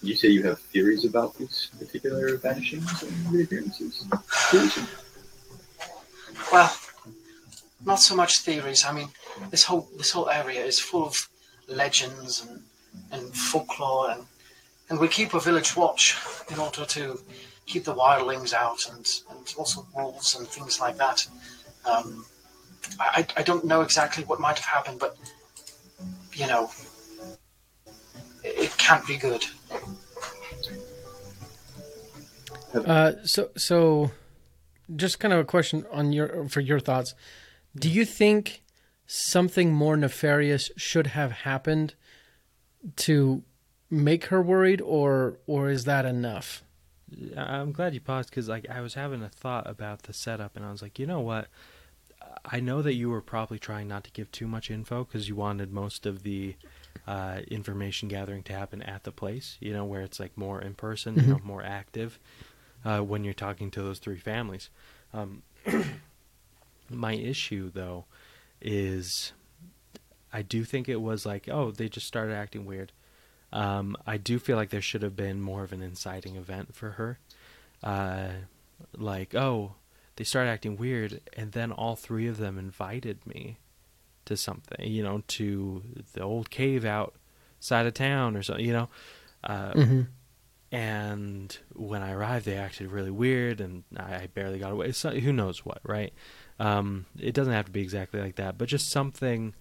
you 0.02 0.14
say 0.14 0.28
you 0.28 0.43
have 0.44 0.60
theories 0.60 1.04
about 1.04 1.34
these 1.37 1.70
particular 1.78 2.37
vanishings 2.37 3.02
and 3.02 3.12
reappearances? 3.32 4.06
Well, 6.52 6.76
not 7.84 7.96
so 8.00 8.14
much 8.14 8.40
theories. 8.40 8.84
I 8.84 8.93
mean, 8.93 9.08
this 9.50 9.64
whole 9.64 9.88
this 9.96 10.10
whole 10.10 10.28
area 10.28 10.64
is 10.64 10.78
full 10.78 11.06
of 11.06 11.16
legends 11.69 12.46
and, 12.46 12.62
and 13.12 13.34
folklore, 13.34 14.10
and, 14.10 14.22
and 14.90 15.00
we 15.00 15.08
keep 15.08 15.34
a 15.34 15.40
village 15.40 15.76
watch 15.76 16.16
in 16.50 16.58
order 16.58 16.84
to 16.84 17.20
keep 17.66 17.84
the 17.84 17.94
wildlings 17.94 18.52
out 18.52 18.87
and, 18.92 19.06
and 19.31 19.54
also 19.58 19.87
wolves 19.94 20.37
and 20.37 20.46
things 20.46 20.81
like 20.81 20.96
that. 20.96 21.26
Um, 21.84 22.25
I, 23.00 23.26
I 23.37 23.42
don't 23.42 23.64
know 23.64 23.82
exactly 23.82 24.25
what 24.25 24.40
might 24.40 24.58
have 24.58 24.64
happened, 24.64 25.00
but 25.00 25.16
you 26.32 26.46
know, 26.46 26.70
it, 28.44 28.58
it 28.58 28.78
can't 28.78 29.06
be 29.06 29.16
good. 29.16 29.44
Uh, 32.74 33.12
so, 33.24 33.50
so, 33.56 34.10
just 34.94 35.18
kind 35.18 35.32
of 35.32 35.40
a 35.40 35.44
question 35.44 35.86
on 35.90 36.12
your 36.12 36.48
for 36.48 36.60
your 36.60 36.80
thoughts. 36.80 37.14
Do 37.74 37.88
you 37.88 38.04
think 38.04 38.62
something 39.06 39.72
more 39.72 39.96
nefarious 39.96 40.70
should 40.76 41.08
have 41.08 41.32
happened 41.32 41.94
to 42.96 43.42
make 43.90 44.26
her 44.26 44.42
worried, 44.42 44.80
or 44.80 45.38
or 45.46 45.70
is 45.70 45.84
that 45.84 46.04
enough? 46.04 46.62
I'm 47.36 47.72
glad 47.72 47.94
you 47.94 48.00
paused 48.00 48.30
because 48.30 48.48
like 48.48 48.68
I 48.68 48.80
was 48.80 48.94
having 48.94 49.22
a 49.22 49.28
thought 49.28 49.68
about 49.68 50.02
the 50.02 50.12
setup, 50.12 50.56
and 50.56 50.64
I 50.64 50.70
was 50.70 50.82
like, 50.82 50.98
you 50.98 51.06
know 51.06 51.20
what? 51.20 51.48
I 52.44 52.60
know 52.60 52.82
that 52.82 52.94
you 52.94 53.08
were 53.08 53.22
probably 53.22 53.58
trying 53.58 53.88
not 53.88 54.04
to 54.04 54.10
give 54.10 54.30
too 54.30 54.46
much 54.46 54.70
info 54.70 55.04
because 55.04 55.28
you 55.28 55.36
wanted 55.36 55.72
most 55.72 56.06
of 56.06 56.22
the 56.22 56.56
uh, 57.06 57.40
information 57.48 58.08
gathering 58.08 58.43
to 58.44 58.52
happen 58.52 58.82
at 58.82 59.04
the 59.04 59.12
place, 59.12 59.56
you 59.60 59.72
know, 59.72 59.84
where 59.84 60.02
it's 60.02 60.20
like 60.20 60.37
more 60.37 60.60
in 60.60 60.75
person, 60.75 61.14
mm-hmm. 61.14 61.28
you 61.28 61.34
know, 61.34 61.40
more 61.44 61.62
active 61.62 62.19
uh, 62.84 63.00
when 63.00 63.25
you're 63.25 63.34
talking 63.34 63.70
to 63.72 63.82
those 63.82 63.98
three 63.98 64.19
families. 64.19 64.70
Um, 65.12 65.43
my 66.90 67.14
issue, 67.14 67.70
though, 67.70 68.04
is 68.60 69.32
I 70.32 70.43
do 70.43 70.64
think 70.64 70.88
it 70.88 71.00
was 71.00 71.26
like, 71.26 71.48
oh, 71.48 71.70
they 71.70 71.88
just 71.88 72.06
started 72.06 72.34
acting 72.34 72.64
weird. 72.64 72.93
Um, 73.52 73.96
I 74.06 74.16
do 74.16 74.38
feel 74.38 74.56
like 74.56 74.70
there 74.70 74.82
should 74.82 75.02
have 75.02 75.16
been 75.16 75.40
more 75.40 75.64
of 75.64 75.72
an 75.72 75.82
inciting 75.82 76.37
event 76.37 76.75
for 76.75 76.92
her. 76.92 77.19
Uh, 77.82 78.28
like, 78.97 79.35
oh, 79.35 79.75
they 80.16 80.25
started 80.25 80.50
acting 80.50 80.76
weird, 80.76 81.21
and 81.35 81.52
then 81.52 81.73
all 81.73 81.97
three 81.97 82.26
of 82.26 82.38
them 82.38 82.59
invited 82.59 83.26
me 83.26 83.59
to 84.26 84.37
something, 84.37 84.87
you 84.87 85.02
know, 85.02 85.23
to 85.28 85.83
the 86.12 86.23
old 86.23 86.50
cave 86.50 86.85
outside 86.85 87.87
of 87.87 87.95
town 87.95 88.37
or 88.37 88.42
something, 88.42 88.64
you 88.64 88.73
know. 88.73 88.88
Uh, 89.42 89.73
mm-hmm. 89.73 90.02
And 90.73 91.56
when 91.73 92.02
I 92.02 92.12
arrived, 92.12 92.45
they 92.45 92.56
acted 92.56 92.90
really 92.90 93.11
weird, 93.11 93.61
and 93.61 93.85
I 93.97 94.26
barely 94.26 94.59
got 94.59 94.73
away. 94.73 94.92
So, 94.92 95.11
who 95.11 95.33
knows 95.33 95.64
what, 95.64 95.78
right? 95.85 96.12
Um, 96.59 97.06
it 97.18 97.35
doesn't 97.35 97.52
have 97.52 97.66
to 97.66 97.71
be 97.71 97.83
exactly 97.83 98.21
like 98.21 98.37
that, 98.37 98.59
but 98.59 98.68
just 98.68 98.88
something 98.88 99.54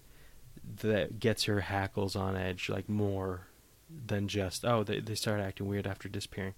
that 0.82 1.20
gets 1.20 1.46
your 1.46 1.60
hackles 1.60 2.16
on 2.16 2.36
edge, 2.36 2.68
like 2.68 2.88
more 2.88 3.46
than 3.88 4.26
just 4.26 4.64
oh 4.64 4.82
they 4.82 4.98
they 4.98 5.14
started 5.14 5.44
acting 5.44 5.68
weird 5.68 5.86
after 5.86 6.08
disappearing. 6.08 6.54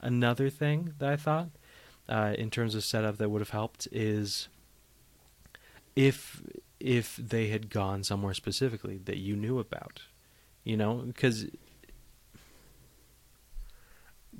Another 0.00 0.50
thing 0.50 0.94
that 0.98 1.08
I 1.08 1.16
thought, 1.16 1.50
uh, 2.08 2.34
in 2.36 2.50
terms 2.50 2.74
of 2.74 2.84
setup, 2.84 3.18
that 3.18 3.30
would 3.30 3.40
have 3.40 3.50
helped 3.50 3.86
is 3.92 4.48
if 5.94 6.42
if 6.84 7.16
they 7.16 7.48
had 7.48 7.70
gone 7.70 8.04
somewhere 8.04 8.34
specifically 8.34 8.98
that 9.06 9.16
you 9.16 9.34
knew 9.34 9.58
about, 9.58 10.02
you 10.64 10.76
know, 10.76 10.96
because 10.96 11.46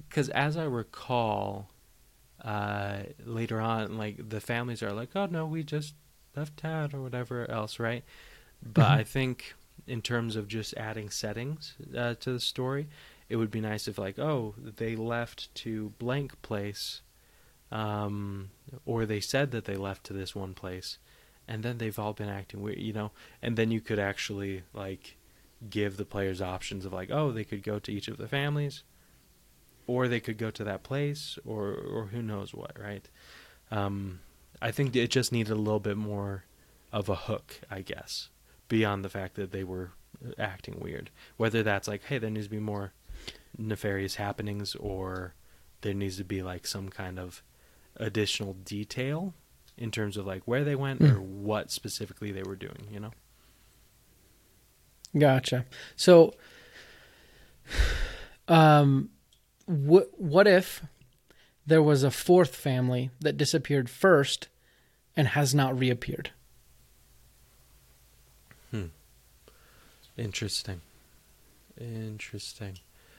because 0.07 0.29
as 0.29 0.55
I 0.55 0.65
recall, 0.65 1.71
uh, 2.45 3.05
later 3.25 3.63
on, 3.63 3.97
like 3.97 4.29
the 4.29 4.43
families 4.43 4.83
are 4.83 4.93
like, 4.93 5.09
oh 5.17 5.25
no, 5.25 5.47
we 5.47 5.63
just 5.63 5.95
left 6.37 6.59
town 6.59 6.91
or 6.93 7.01
whatever 7.01 7.51
else, 7.51 7.79
right? 7.79 8.05
But 8.63 8.83
mm-hmm. 8.83 9.01
I 9.01 9.05
think 9.05 9.55
in 9.87 10.03
terms 10.03 10.37
of 10.37 10.47
just 10.47 10.75
adding 10.77 11.09
settings 11.09 11.75
uh, 11.97 12.15
to 12.21 12.33
the 12.35 12.41
story, 12.41 12.89
it 13.31 13.37
would 13.37 13.51
be 13.51 13.63
nice 13.63 13.89
if 13.89 13.97
like, 13.97 14.19
oh, 14.19 14.55
they 14.59 14.97
left 14.97 15.55
to 15.55 15.95
blank 15.99 16.43
place, 16.43 17.01
um, 17.73 18.51
or 18.85 19.07
they 19.07 19.21
said 19.21 19.51
that 19.53 19.65
they 19.65 19.77
left 19.77 20.05
to 20.05 20.13
this 20.13 20.35
one 20.35 20.53
place, 20.53 20.99
and 21.47 21.63
then 21.63 21.79
they've 21.79 21.99
all 21.99 22.13
been 22.13 22.29
acting 22.29 22.63
weird, 22.63 22.79
you 22.79 22.93
know, 22.93 23.13
and 23.43 23.57
then 23.57 23.71
you 23.71 23.81
could 23.81 23.99
actually 23.99 24.63
like 24.73 25.17
give 25.69 25.97
the 25.97 26.05
players 26.05 26.43
options 26.43 26.85
of 26.85 26.93
like, 26.93 27.11
oh, 27.11 27.33
they 27.33 27.45
could 27.45 27.63
go 27.63 27.79
to 27.79 27.93
each 27.93 28.09
of 28.09 28.17
the 28.17 28.29
families 28.29 28.83
or 29.87 30.09
they 30.09 30.21
could 30.21 30.39
go 30.39 30.51
to 30.51 30.65
that 30.65 30.83
place, 30.83 31.39
or 31.45 31.75
or 31.75 32.07
who 32.07 32.23
knows 32.23 32.55
what, 32.55 32.79
right? 32.79 33.09
Um, 33.71 34.21
I 34.63 34.71
think 34.71 34.95
it 34.97 35.11
just 35.11 35.33
needed 35.33 35.53
a 35.53 35.57
little 35.57 35.81
bit 35.81 35.97
more 35.97 36.45
of 36.93 37.09
a 37.09 37.15
hook, 37.15 37.61
I 37.71 37.81
guess, 37.83 38.29
beyond 38.69 39.05
the 39.05 39.09
fact 39.09 39.35
that 39.35 39.53
they 39.53 39.65
were 39.65 39.93
acting 40.39 40.79
weird. 40.81 41.11
Whether 41.37 41.63
that's 41.63 41.89
like, 41.89 42.05
hey, 42.05 42.19
there 42.19 42.31
needs 42.31 42.47
to 42.47 42.51
be 42.51 42.61
more 42.61 42.93
nefarious 43.59 44.15
happenings 44.17 44.75
or 44.75 45.35
there 45.83 45.95
needs 45.95 46.17
to 46.17 46.25
be 46.25 46.43
like 46.43 46.67
some 46.67 46.89
kind 46.89 47.19
of 47.19 47.43
additional 47.97 48.55
detail 48.55 49.35
in 49.77 49.91
terms 49.91 50.17
of 50.17 50.27
like 50.27 50.43
where 50.45 50.65
they 50.65 50.75
went 50.75 51.03
or 51.03 51.21
what 51.21 51.71
specifically 51.71 52.33
they 52.33 52.43
were 52.43 52.57
doing, 52.57 52.87
you 52.91 53.01
know? 53.01 53.11
Gotcha. 55.17 55.65
So, 55.97 56.35
um, 58.49 59.11
what 59.67 60.09
what 60.21 60.47
if 60.47 60.83
there 61.67 61.83
was 61.83 62.03
a 62.03 62.11
fourth 62.11 62.55
family 62.55 63.11
that 63.21 63.37
disappeared 63.37 63.89
first 63.89 64.49
and 65.17 65.29
has 65.29 65.55
not 65.55 65.79
reappeared? 65.79 66.31
Hmm. 68.71 68.87
Interesting. 70.17 70.81
Interesting. 71.81 72.79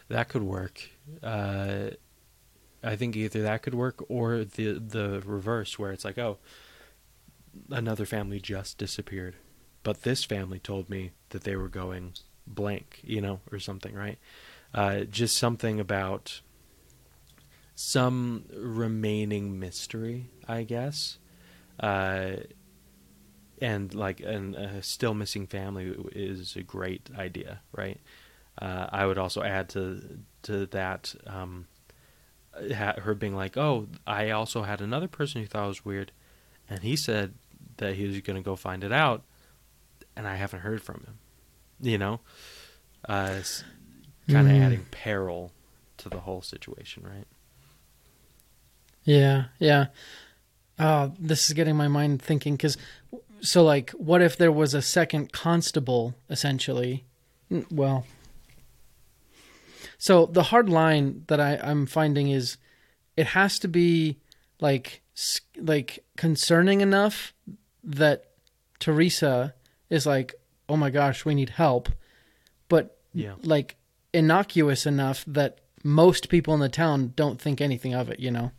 That 0.10 0.30
could 0.30 0.44
work. 0.44 0.82
Uh, 1.24 1.92
I 2.86 2.96
think 2.96 3.16
either 3.16 3.42
that 3.42 3.64
could 3.64 3.74
work 3.74 4.04
or 4.10 4.44
the 4.44 4.74
the 4.74 5.22
reverse, 5.26 5.80
where 5.80 5.92
it's 5.92 6.06
like, 6.06 6.18
oh, 6.18 6.38
another 7.70 8.06
family 8.06 8.40
just 8.40 8.78
disappeared, 8.78 9.36
but 9.84 10.04
this 10.04 10.24
family 10.24 10.60
told 10.60 10.90
me 10.90 11.12
that 11.30 11.44
they 11.44 11.56
were 11.56 11.70
going 11.70 12.14
blank, 12.48 13.02
you 13.04 13.22
know, 13.22 13.40
or 13.52 13.60
something, 13.60 13.96
right? 13.96 14.20
Uh, 14.74 15.02
just 15.02 15.38
something 15.38 15.80
about 15.80 16.42
some 17.76 18.46
remaining 18.54 19.60
mystery, 19.60 20.30
I 20.48 20.64
guess. 20.64 21.18
Uh, 21.80 22.38
and 23.62 23.94
like 23.94 24.20
an, 24.20 24.56
a 24.56 24.84
still 24.84 25.14
missing 25.14 25.48
family 25.48 25.96
is 26.12 26.56
a 26.56 26.64
great 26.64 27.10
idea, 27.18 27.62
right? 27.72 28.00
Uh, 28.62 28.88
I 28.90 29.06
would 29.06 29.18
also 29.18 29.44
add 29.44 29.70
to 29.70 30.20
to 30.44 30.66
that 30.68 31.16
um, 31.28 31.68
her 33.00 33.14
being 33.14 33.36
like, 33.36 33.58
"Oh, 33.58 33.88
I 34.08 34.30
also 34.32 34.64
had 34.64 34.82
another 34.82 35.08
person 35.08 35.42
who 35.42 35.48
thought 35.48 35.66
it 35.66 35.68
was 35.68 35.86
weird, 35.86 36.12
and 36.70 36.80
he 36.82 36.96
said 36.96 37.34
that 37.78 37.96
he 37.96 38.06
was 38.08 38.20
going 38.22 38.38
to 38.38 38.42
go 38.44 38.56
find 38.56 38.84
it 38.84 38.92
out, 38.92 39.24
and 40.16 40.28
I 40.28 40.36
haven't 40.36 40.62
heard 40.62 40.82
from 40.82 41.02
him." 41.06 41.18
You 41.82 41.98
know, 41.98 42.20
uh, 43.10 43.42
kind 44.30 44.48
of 44.48 44.54
Mm. 44.56 44.62
adding 44.66 44.86
peril 44.92 45.52
to 45.98 46.10
the 46.10 46.22
whole 46.22 46.42
situation, 46.42 47.04
right? 47.04 47.28
Yeah, 49.04 49.46
yeah. 49.60 49.88
Oh, 50.80 51.14
this 51.20 51.48
is 51.48 51.54
getting 51.54 51.76
my 51.76 51.88
mind 51.88 52.22
thinking 52.22 52.56
because, 52.56 52.78
so 53.42 53.64
like, 53.64 53.92
what 53.92 54.22
if 54.22 54.36
there 54.38 54.52
was 54.52 54.74
a 54.74 54.82
second 54.82 55.32
constable 55.32 56.16
essentially? 56.30 57.06
Well, 57.72 58.06
so 59.98 60.26
the 60.26 60.44
hard 60.44 60.70
line 60.70 61.24
that 61.28 61.40
I, 61.40 61.58
I'm 61.58 61.86
finding 61.86 62.30
is 62.30 62.58
it 63.18 63.28
has 63.28 63.58
to 63.60 63.68
be 63.68 64.18
like 64.60 65.02
like 65.58 66.04
concerning 66.18 66.82
enough 66.82 67.34
that 67.84 68.26
Teresa 68.80 69.54
is 69.90 70.06
like, 70.06 70.36
oh 70.68 70.76
my 70.78 70.90
gosh, 70.90 71.24
we 71.26 71.34
need 71.36 71.52
help, 71.52 71.90
but 72.68 72.98
Yeah. 73.14 73.36
like 73.44 73.78
innocuous 74.14 74.86
enough 74.86 75.24
that 75.28 75.60
most 75.84 76.30
people 76.30 76.54
in 76.54 76.60
the 76.60 76.70
town 76.70 77.14
don't 77.16 77.40
think 77.40 77.62
anything 77.62 77.94
of 77.94 78.10
it. 78.10 78.20
You 78.20 78.32
know. 78.32 78.52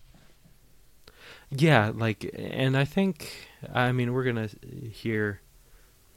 Yeah, 1.51 1.93
like, 1.95 2.29
and 2.37 2.77
I 2.77 2.85
think, 2.85 3.49
I 3.73 3.93
mean, 3.93 4.13
we're 4.13 4.25
gonna 4.25 4.49
hear, 4.91 5.41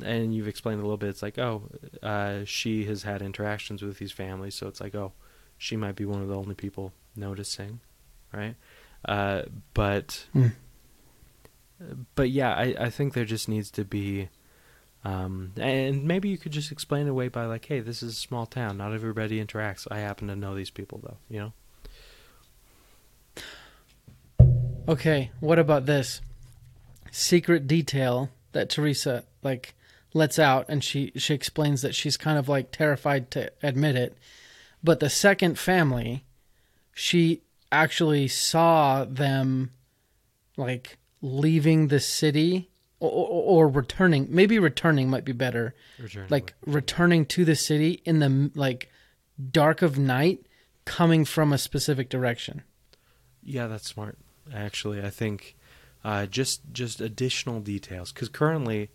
and 0.04 0.34
you've 0.34 0.48
explained 0.48 0.80
a 0.80 0.84
little 0.84 0.98
bit. 0.98 1.10
It's 1.10 1.22
like, 1.22 1.38
oh, 1.38 1.70
uh, 2.02 2.46
she 2.46 2.86
has 2.86 3.04
had 3.04 3.22
interactions 3.22 3.82
with 3.82 3.98
these 4.00 4.12
families, 4.12 4.56
so 4.56 4.68
it's 4.68 4.82
like, 4.82 4.96
oh, 4.96 5.14
she 5.58 5.76
might 5.76 5.96
be 5.96 6.06
one 6.06 6.22
of 6.22 6.28
the 6.28 6.36
only 6.36 6.56
people 6.56 6.94
noticing, 7.16 7.80
right? 8.34 8.56
Uh, 9.06 9.44
but, 9.74 10.26
Hmm. 10.34 10.48
but 12.16 12.30
yeah, 12.30 12.54
I, 12.54 12.76
I 12.80 12.90
think 12.90 13.14
there 13.14 13.26
just 13.26 13.48
needs 13.50 13.72
to 13.72 13.84
be, 13.86 14.30
um, 15.04 15.54
and 15.58 16.04
maybe 16.06 16.30
you 16.30 16.38
could 16.38 16.52
just 16.52 16.72
explain 16.72 17.08
it 17.08 17.10
away 17.10 17.28
by 17.28 17.46
like, 17.46 17.66
hey, 17.66 17.80
this 17.80 18.04
is 18.04 18.14
a 18.14 18.20
small 18.20 18.46
town, 18.46 18.78
not 18.78 18.94
everybody 18.94 19.44
interacts. 19.44 19.88
I 19.90 20.00
happen 20.00 20.28
to 20.28 20.36
know 20.36 20.56
these 20.56 20.70
people, 20.70 21.00
though, 21.04 21.18
you 21.30 21.40
know. 21.40 21.54
Okay, 24.88 25.32
what 25.40 25.60
about 25.60 25.86
this 25.86 26.22
secret 27.12 27.68
detail 27.68 28.30
that 28.54 28.70
Teresa 28.70 29.24
like 29.44 29.76
lets 30.14 30.40
out 30.40 30.66
and 30.68 30.84
she 30.84 31.12
she 31.16 31.34
explains 31.34 31.82
that 31.82 31.96
she's 31.96 32.18
kind 32.18 32.38
of 32.38 32.50
like 32.50 32.72
terrified 32.72 33.32
to 33.32 33.52
admit 33.62 33.96
it. 33.96 34.18
But 34.84 35.00
the 35.00 35.10
second 35.10 35.60
family, 35.60 36.26
she 36.94 37.42
actually 37.72 38.28
saw 38.28 39.06
them 39.06 39.72
like 40.58 40.98
leaving 41.22 41.88
the 41.88 42.00
city 42.00 42.70
or, 43.00 43.10
or, 43.12 43.66
or 43.66 43.68
returning. 43.68 44.28
Maybe 44.30 44.58
returning 44.60 45.10
might 45.10 45.26
be 45.26 45.32
better. 45.32 45.76
Return 46.00 46.28
Like 46.30 46.54
returning 46.66 47.26
to 47.28 47.46
the 47.46 47.56
city 47.56 48.02
in 48.06 48.20
the 48.20 48.52
like 48.56 48.90
dark 49.52 49.82
of 49.82 49.98
night 49.98 50.46
coming 50.86 51.26
from 51.26 51.54
a 51.54 51.58
specific 51.58 52.10
direction. 52.10 52.64
Yeah, 53.44 53.68
that's 53.68 53.88
smart. 53.88 54.18
Actually, 54.54 55.02
I 55.04 55.10
think 55.10 55.56
uh, 56.04 56.26
just 56.26 56.62
just 56.72 57.00
additional 57.00 57.60
details 57.60 58.12
because 58.12 58.30
currently 58.30 58.90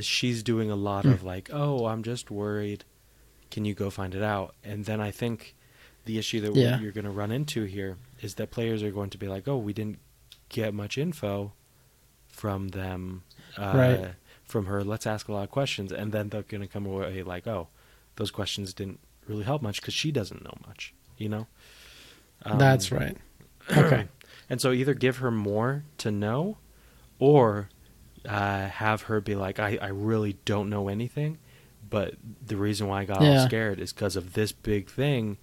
she's 0.00 0.42
doing 0.42 0.70
a 0.70 0.76
lot 0.76 1.04
of 1.04 1.22
like, 1.22 1.50
oh, 1.52 1.86
I'm 1.86 2.02
just 2.02 2.30
worried. 2.30 2.84
Can 3.50 3.64
you 3.64 3.74
go 3.74 3.90
find 3.90 4.14
it 4.14 4.22
out? 4.22 4.54
And 4.64 4.84
then 4.84 5.00
I 5.00 5.10
think 5.10 5.54
the 6.04 6.18
issue 6.18 6.40
that 6.40 6.54
Yeah. 6.54 6.80
you're 6.80 6.92
going 6.92 7.04
to 7.04 7.10
run 7.10 7.30
into 7.30 7.64
here 7.64 7.96
is 8.20 8.34
that 8.34 8.50
players 8.50 8.82
are 8.82 8.90
going 8.90 9.10
to 9.10 9.18
be 9.18 9.28
like, 9.28 9.46
oh, 9.46 9.56
we 9.58 9.72
didn't 9.72 9.98
get 10.48 10.74
much 10.74 10.98
info 10.98 11.52
from 12.28 12.68
them, 12.68 13.22
uh, 13.58 13.72
Right. 13.76 14.14
from 14.44 14.66
her. 14.66 14.82
Let's 14.82 15.06
ask 15.06 15.28
a 15.28 15.32
lot 15.32 15.44
of 15.44 15.50
questions, 15.50 15.92
and 15.92 16.12
then 16.12 16.28
they're 16.30 16.42
going 16.42 16.60
to 16.62 16.66
come 16.66 16.86
away 16.86 17.22
like, 17.22 17.46
oh, 17.46 17.68
those 18.16 18.30
questions 18.30 18.72
didn't 18.74 19.00
really 19.26 19.44
help 19.44 19.62
much 19.62 19.80
because 19.80 19.94
she 19.94 20.10
doesn't 20.10 20.42
know 20.42 20.54
much. 20.66 20.94
You 21.18 21.28
know. 21.28 21.46
Um, 22.44 22.58
That's 22.58 22.90
right. 22.90 23.16
Okay. 23.70 24.08
and 24.50 24.60
so 24.60 24.72
either 24.72 24.92
give 24.92 25.18
her 25.18 25.30
more 25.30 25.84
to 25.98 26.10
know 26.10 26.58
or 27.20 27.68
uh, 28.28 28.66
have 28.68 29.02
her 29.02 29.20
be 29.20 29.34
like, 29.34 29.58
I, 29.58 29.78
I 29.80 29.88
really 29.88 30.36
don't 30.44 30.68
know 30.70 30.88
anything, 30.88 31.38
but 31.88 32.14
the 32.46 32.56
reason 32.56 32.86
why 32.88 33.02
I 33.02 33.04
got 33.04 33.22
Yeah. 33.22 33.40
all 33.40 33.46
scared 33.46 33.80
is 33.80 33.92
because 33.92 34.16
of 34.16 34.32
this 34.34 34.52
big 34.52 34.88
thing. 34.90 35.38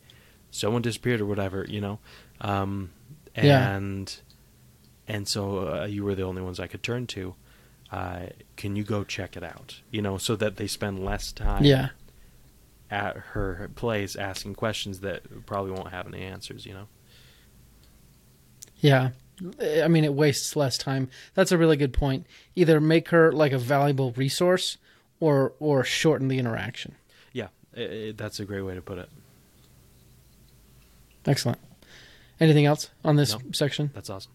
Someone 0.52 0.82
disappeared 0.82 1.22
or 1.22 1.26
whatever, 1.26 1.66
you 1.68 1.82
know? 1.82 2.00
Um, 2.42 2.92
Yeah. 3.36 3.76
and 3.76 4.22
and 5.08 5.28
so 5.28 5.82
uh, 5.82 5.86
you 5.86 6.04
were 6.04 6.14
the 6.16 6.24
only 6.24 6.42
ones 6.42 6.60
I 6.60 6.68
could 6.68 6.84
turn 6.84 7.08
to. 7.08 7.36
Uh, 7.92 8.28
can 8.56 8.76
you 8.76 8.84
go 8.84 9.04
check 9.04 9.36
it 9.36 9.44
out? 9.44 9.82
You 9.90 10.02
know, 10.04 10.18
so 10.20 10.36
that 10.36 10.58
they 10.58 10.68
spend 10.68 11.04
less 11.04 11.32
time 11.32 11.64
Yeah. 11.66 11.90
at 12.92 13.16
her 13.34 13.70
place 13.76 14.16
asking 14.16 14.54
questions 14.56 15.00
that 15.00 15.46
probably 15.48 15.72
won't 15.72 15.90
have 15.90 16.06
any 16.08 16.22
answers, 16.22 16.66
you 16.68 16.74
know? 16.74 16.88
Yeah. 18.78 19.10
I 19.62 19.88
mean, 19.88 20.04
it 20.04 20.14
wastes 20.14 20.56
less 20.56 20.78
time. 20.78 21.10
That's 21.34 21.52
a 21.52 21.58
really 21.58 21.78
good 21.78 21.94
point. 21.94 22.26
Either 22.56 22.80
make 22.82 23.10
her 23.10 23.32
like 23.32 23.52
a 23.52 23.58
valuable 23.58 24.12
resource 24.14 24.78
or 25.20 25.54
or 25.60 25.84
shorten 25.84 26.28
the 26.28 26.40
interaction. 26.40 26.96
Yeah, 27.34 27.48
i 27.76 27.82
i 27.82 28.14
that's 28.16 28.40
a 28.40 28.46
great 28.46 28.62
way 28.62 28.76
to 28.76 28.82
put 28.82 28.98
it. 28.98 29.10
Excellent. 31.26 31.60
Anything 32.40 32.66
else 32.66 32.90
on 33.04 33.16
this 33.18 33.34
No. 33.34 33.42
section? 33.52 33.92
That's 33.94 34.10
awesome. 34.10 34.32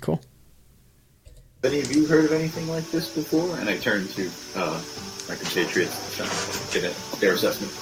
Cool. 0.00 0.20
Any 1.64 1.80
of 1.80 1.90
you 1.94 2.06
heard 2.06 2.24
of 2.26 2.32
anything 2.32 2.68
like 2.68 2.88
this 2.90 3.08
before? 3.14 3.56
And 3.58 3.68
I 3.68 3.78
turn 3.78 4.06
to 4.08 4.30
uh, 4.56 4.80
my 5.28 5.34
compatriots 5.34 6.16
to 6.16 6.78
get 6.80 6.90
a, 6.90 7.20
their 7.20 7.32
assessment. 7.34 7.72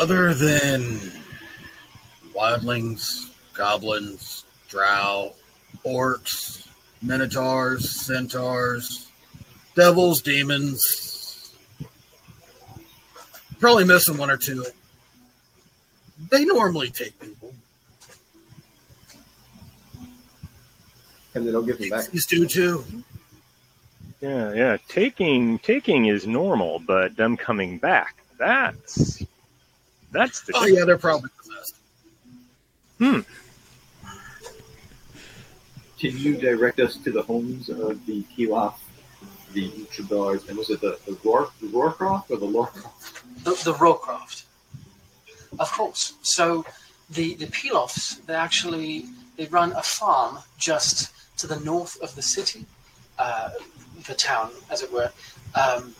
Other 0.00 0.32
than 0.32 0.98
wildlings, 2.34 3.32
goblins, 3.52 4.46
drow, 4.66 5.34
orcs, 5.84 6.66
minotaurs, 7.02 7.90
centaurs, 7.90 9.08
devils, 9.74 10.22
demons, 10.22 11.52
probably 13.58 13.84
missing 13.84 14.16
one 14.16 14.30
or 14.30 14.38
two. 14.38 14.64
They 16.30 16.46
normally 16.46 16.88
take 16.88 17.20
people. 17.20 17.52
And 21.34 21.46
they 21.46 21.52
don't 21.52 21.66
give 21.66 21.78
them 21.78 21.90
back. 21.90 22.06
These 22.06 22.24
do 22.24 22.46
too. 22.46 22.86
Yeah, 24.22 24.54
yeah. 24.54 24.76
Taking 24.88 25.58
taking 25.58 26.06
is 26.06 26.26
normal, 26.26 26.78
but 26.78 27.16
them 27.16 27.36
coming 27.36 27.76
back, 27.76 28.16
that's 28.38 29.22
that's 30.10 30.42
the 30.42 30.52
Oh 30.54 30.66
yeah, 30.66 30.84
they're 30.84 30.98
probably 30.98 31.30
possessed. 31.38 31.76
Hmm. 32.98 33.20
Can 35.98 36.16
you 36.16 36.36
direct 36.36 36.80
us 36.80 36.96
to 36.96 37.10
the 37.10 37.22
homes 37.22 37.68
of 37.68 38.04
the 38.06 38.24
Kilaf 38.36 38.74
the 39.52 39.68
Utragard, 39.70 40.48
and 40.48 40.56
was 40.56 40.70
it 40.70 40.80
the 40.80 40.98
the, 41.06 41.16
Roar, 41.24 41.50
the 41.60 41.68
Roarcroft 41.68 42.30
or 42.30 42.36
the 42.36 42.46
Lorcroft? 42.46 43.22
the, 43.44 43.50
the 43.50 43.74
Rowcraft. 43.74 44.44
Of 45.58 45.72
course. 45.72 46.14
So 46.22 46.64
the 47.10 47.34
the 47.34 47.46
Pilofs, 47.46 48.24
they 48.26 48.34
actually 48.34 49.06
they 49.36 49.46
run 49.46 49.72
a 49.72 49.82
farm 49.82 50.38
just 50.58 51.12
to 51.38 51.46
the 51.46 51.58
north 51.60 52.00
of 52.02 52.14
the 52.14 52.22
city, 52.22 52.66
uh, 53.18 53.50
the 54.06 54.14
town, 54.14 54.50
as 54.70 54.82
it 54.82 54.92
were, 54.92 55.10
um, 55.54 55.94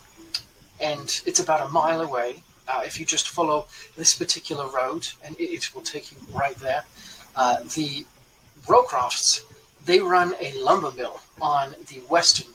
and 0.81 1.21
it's 1.26 1.40
about 1.40 1.67
a 1.67 1.71
mile 1.71 2.02
away. 2.02 2.43
Uh, 2.71 2.83
if 2.85 3.00
you 3.00 3.07
just 3.07 3.29
follow 3.29 3.67
this 3.97 4.15
particular 4.15 4.67
road, 4.69 5.09
and 5.25 5.35
it, 5.41 5.50
it 5.57 5.75
will 5.75 5.83
take 5.83 6.12
you 6.12 6.19
right 6.33 6.57
there. 6.57 6.85
Uh, 7.35 7.57
the 7.77 8.07
Rowcrofts, 8.67 9.41
they 9.85 9.99
run 9.99 10.35
a 10.41 10.53
lumber 10.59 10.93
mill 10.93 11.21
on 11.41 11.75
the 11.89 12.00
western 12.09 12.47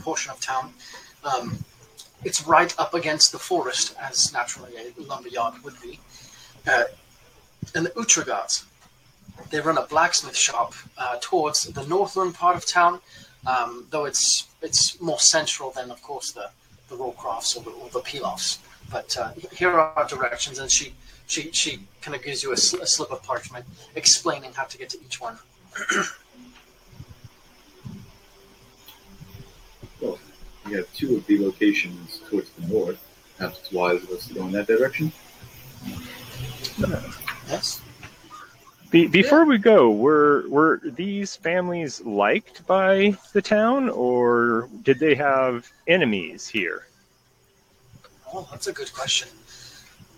portion 0.00 0.30
of 0.30 0.40
town. 0.40 0.72
Um, 1.24 1.64
it's 2.24 2.46
right 2.46 2.72
up 2.78 2.94
against 2.94 3.32
the 3.32 3.38
forest, 3.38 3.94
as 4.00 4.32
naturally 4.32 4.72
a 4.76 5.02
lumber 5.02 5.28
yard 5.28 5.54
would 5.64 5.78
be. 5.82 5.98
Uh, 6.66 6.84
and 7.74 7.86
the 7.86 7.90
Utragards, 7.90 8.64
they 9.50 9.60
run 9.60 9.78
a 9.78 9.86
blacksmith 9.86 10.36
shop 10.36 10.74
uh, 10.96 11.16
towards 11.20 11.64
the 11.64 11.86
northern 11.86 12.32
part 12.32 12.56
of 12.56 12.64
town, 12.66 13.00
um, 13.46 13.86
though 13.90 14.04
it's 14.04 14.46
it's 14.62 15.00
more 15.00 15.18
central 15.18 15.70
than, 15.72 15.90
of 15.90 16.00
course, 16.02 16.32
the 16.32 16.48
the 16.88 16.96
Rollcrofts 16.96 17.56
or 17.56 17.62
the, 17.62 17.70
or 17.70 17.88
the 17.90 18.00
Pilofs. 18.00 18.58
But 18.92 19.16
uh, 19.16 19.32
here 19.52 19.70
are 19.70 19.94
our 19.96 20.06
directions, 20.06 20.58
and 20.58 20.70
she 20.70 20.92
she 21.26 21.50
she 21.52 21.80
kind 22.02 22.14
of 22.14 22.22
gives 22.22 22.42
you 22.42 22.52
a, 22.52 22.56
sl- 22.56 22.82
a 22.82 22.86
slip 22.86 23.10
of 23.10 23.22
parchment 23.22 23.64
explaining 23.94 24.52
how 24.52 24.64
to 24.64 24.76
get 24.76 24.90
to 24.90 24.98
each 25.02 25.18
one. 25.18 25.38
Well, 30.00 30.18
we 30.66 30.74
have 30.74 30.92
two 30.92 31.16
of 31.16 31.26
the 31.26 31.42
locations 31.42 32.20
towards 32.28 32.50
the 32.50 32.66
north. 32.66 33.02
Perhaps 33.38 33.60
it's 33.60 33.72
wise 33.72 34.02
of 34.02 34.10
us 34.10 34.28
to 34.28 34.34
go 34.34 34.44
in 34.44 34.52
that 34.52 34.66
direction. 34.66 35.10
Yes. 37.48 37.80
Be, 38.90 39.06
before 39.06 39.46
we 39.46 39.56
go, 39.56 39.90
were 39.90 40.46
were 40.50 40.82
these 40.84 41.34
families 41.34 42.02
liked 42.02 42.66
by 42.66 43.16
the 43.32 43.40
town, 43.40 43.88
or 43.88 44.68
did 44.82 44.98
they 44.98 45.14
have 45.14 45.66
enemies 45.86 46.46
here? 46.46 46.84
Oh, 48.34 48.48
that's 48.50 48.66
a 48.66 48.72
good 48.72 48.92
question. 48.92 49.28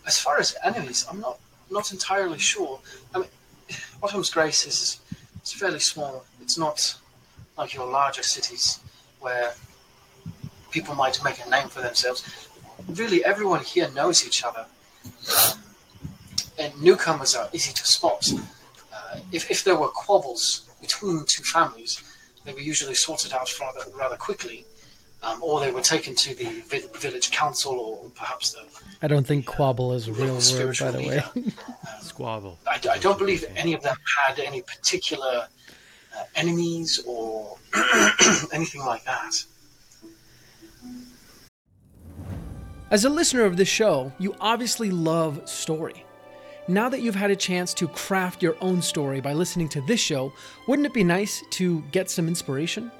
As 0.06 0.18
far 0.18 0.38
as 0.38 0.56
enemies, 0.62 1.04
I'm 1.10 1.20
not 1.20 1.38
not 1.70 1.90
entirely 1.92 2.38
sure. 2.38 2.78
I 3.14 3.18
mean, 3.18 3.28
Autumn's 4.02 4.30
Grace 4.30 4.66
is 4.66 5.00
it's 5.36 5.52
fairly 5.52 5.80
small. 5.80 6.24
It's 6.40 6.56
not 6.56 6.96
like 7.58 7.74
your 7.74 7.90
larger 7.90 8.22
cities 8.22 8.80
where 9.20 9.54
people 10.70 10.94
might 10.94 11.22
make 11.24 11.44
a 11.44 11.50
name 11.50 11.68
for 11.68 11.80
themselves. 11.80 12.22
Really, 12.88 13.24
everyone 13.24 13.60
here 13.64 13.90
knows 13.90 14.26
each 14.26 14.44
other, 14.44 14.66
and 16.58 16.80
newcomers 16.80 17.34
are 17.34 17.48
easy 17.52 17.72
to 17.72 17.86
spot. 17.86 18.30
Uh, 18.92 19.18
if 19.32 19.50
if 19.50 19.64
there 19.64 19.76
were 19.76 19.88
quabbles 19.88 20.68
between 20.80 21.24
two 21.24 21.42
families, 21.42 22.02
they 22.44 22.52
were 22.52 22.60
usually 22.60 22.94
sorted 22.94 23.32
out 23.32 23.50
rather 23.58 23.84
rather 23.96 24.16
quickly 24.16 24.66
um, 25.24 25.42
or 25.42 25.60
they 25.60 25.70
were 25.70 25.80
taken 25.80 26.14
to 26.14 26.34
the 26.34 26.44
vi- 26.68 26.98
village 26.98 27.30
council, 27.30 27.72
or 27.72 28.10
perhaps 28.10 28.52
the. 28.52 28.60
I 29.02 29.08
don't 29.08 29.26
think 29.26 29.46
quabble 29.46 29.92
is 29.94 30.08
a 30.08 30.12
real 30.12 30.26
word, 30.26 30.34
by 30.34 30.40
Spiritual 30.40 30.92
the 30.92 30.98
way. 30.98 31.22
leader. 31.34 31.50
Squabble. 32.00 32.58
I, 32.66 32.80
I 32.90 32.98
don't 32.98 33.18
believe 33.18 33.44
any 33.56 33.74
of 33.74 33.82
them 33.82 33.96
had 34.26 34.38
any 34.38 34.62
particular 34.62 35.46
uh, 36.16 36.22
enemies 36.36 37.02
or 37.06 37.56
anything 38.52 38.82
like 38.84 39.04
that. 39.04 39.44
As 42.90 43.04
a 43.04 43.08
listener 43.10 43.44
of 43.44 43.56
this 43.56 43.68
show, 43.68 44.12
you 44.18 44.36
obviously 44.40 44.90
love 44.90 45.48
story. 45.48 46.04
Now 46.68 46.88
that 46.88 47.02
you've 47.02 47.14
had 47.14 47.30
a 47.30 47.36
chance 47.36 47.74
to 47.74 47.88
craft 47.88 48.42
your 48.42 48.56
own 48.60 48.80
story 48.80 49.20
by 49.20 49.32
listening 49.32 49.68
to 49.70 49.80
this 49.82 50.00
show, 50.00 50.32
wouldn't 50.66 50.86
it 50.86 50.94
be 50.94 51.04
nice 51.04 51.42
to 51.50 51.82
get 51.92 52.08
some 52.08 52.28
inspiration? 52.28 52.90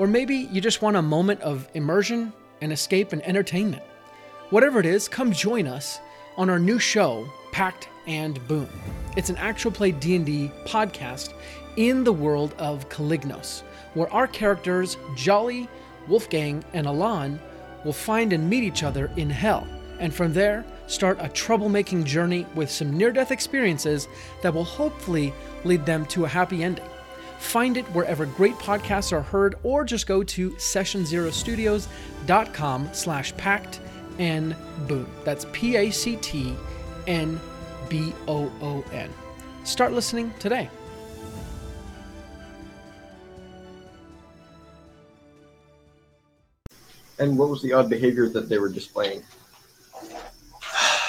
Or 0.00 0.06
maybe 0.06 0.48
you 0.50 0.62
just 0.62 0.80
want 0.80 0.96
a 0.96 1.02
moment 1.02 1.42
of 1.42 1.68
immersion 1.74 2.32
and 2.62 2.72
escape 2.72 3.12
and 3.12 3.22
entertainment. 3.22 3.82
Whatever 4.48 4.80
it 4.80 4.86
is, 4.86 5.08
come 5.08 5.30
join 5.30 5.66
us 5.66 6.00
on 6.38 6.48
our 6.48 6.58
new 6.58 6.78
show, 6.78 7.28
Pact 7.52 7.90
and 8.06 8.40
Boon. 8.48 8.66
It's 9.18 9.28
an 9.28 9.36
actual 9.36 9.70
play 9.70 9.92
D&D 9.92 10.52
podcast 10.64 11.34
in 11.76 12.02
the 12.02 12.14
world 12.14 12.54
of 12.56 12.88
Calignos, 12.88 13.62
where 13.92 14.10
our 14.10 14.26
characters 14.26 14.96
Jolly, 15.16 15.68
Wolfgang, 16.08 16.64
and 16.72 16.86
Alan 16.86 17.38
will 17.84 17.92
find 17.92 18.32
and 18.32 18.48
meet 18.48 18.64
each 18.64 18.82
other 18.82 19.10
in 19.18 19.28
hell, 19.28 19.68
and 19.98 20.14
from 20.14 20.32
there 20.32 20.64
start 20.86 21.18
a 21.20 21.28
troublemaking 21.28 22.04
journey 22.04 22.46
with 22.54 22.70
some 22.70 22.96
near-death 22.96 23.30
experiences 23.30 24.08
that 24.42 24.54
will 24.54 24.64
hopefully 24.64 25.34
lead 25.64 25.84
them 25.84 26.06
to 26.06 26.24
a 26.24 26.28
happy 26.28 26.64
ending. 26.64 26.86
Find 27.40 27.76
it 27.76 27.84
wherever 27.86 28.26
great 28.26 28.54
podcasts 28.56 29.12
are 29.12 29.22
heard, 29.22 29.56
or 29.64 29.82
just 29.82 30.06
go 30.06 30.22
to 30.22 30.50
sessionzerostudios.com 30.50 32.88
slash 32.92 33.36
pact 33.36 33.80
and 34.18 34.54
boon. 34.86 35.08
That's 35.24 35.46
P-A-C-T-N-B-O-O-N. 35.50 36.60
Start 39.64 39.92
listening 39.92 40.32
today. 40.38 40.70
And 47.18 47.36
what 47.36 47.48
was 47.48 47.62
the 47.62 47.72
odd 47.72 47.90
behavior 47.90 48.28
that 48.28 48.48
they 48.48 48.58
were 48.58 48.68
displaying? 48.68 49.24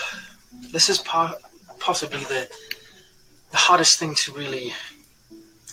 This 0.72 0.90
is 0.90 0.98
po- 1.00 1.36
possibly 1.80 2.24
the 2.24 2.50
the 3.52 3.58
hardest 3.58 4.00
thing 4.00 4.16
to 4.16 4.32
really 4.32 4.74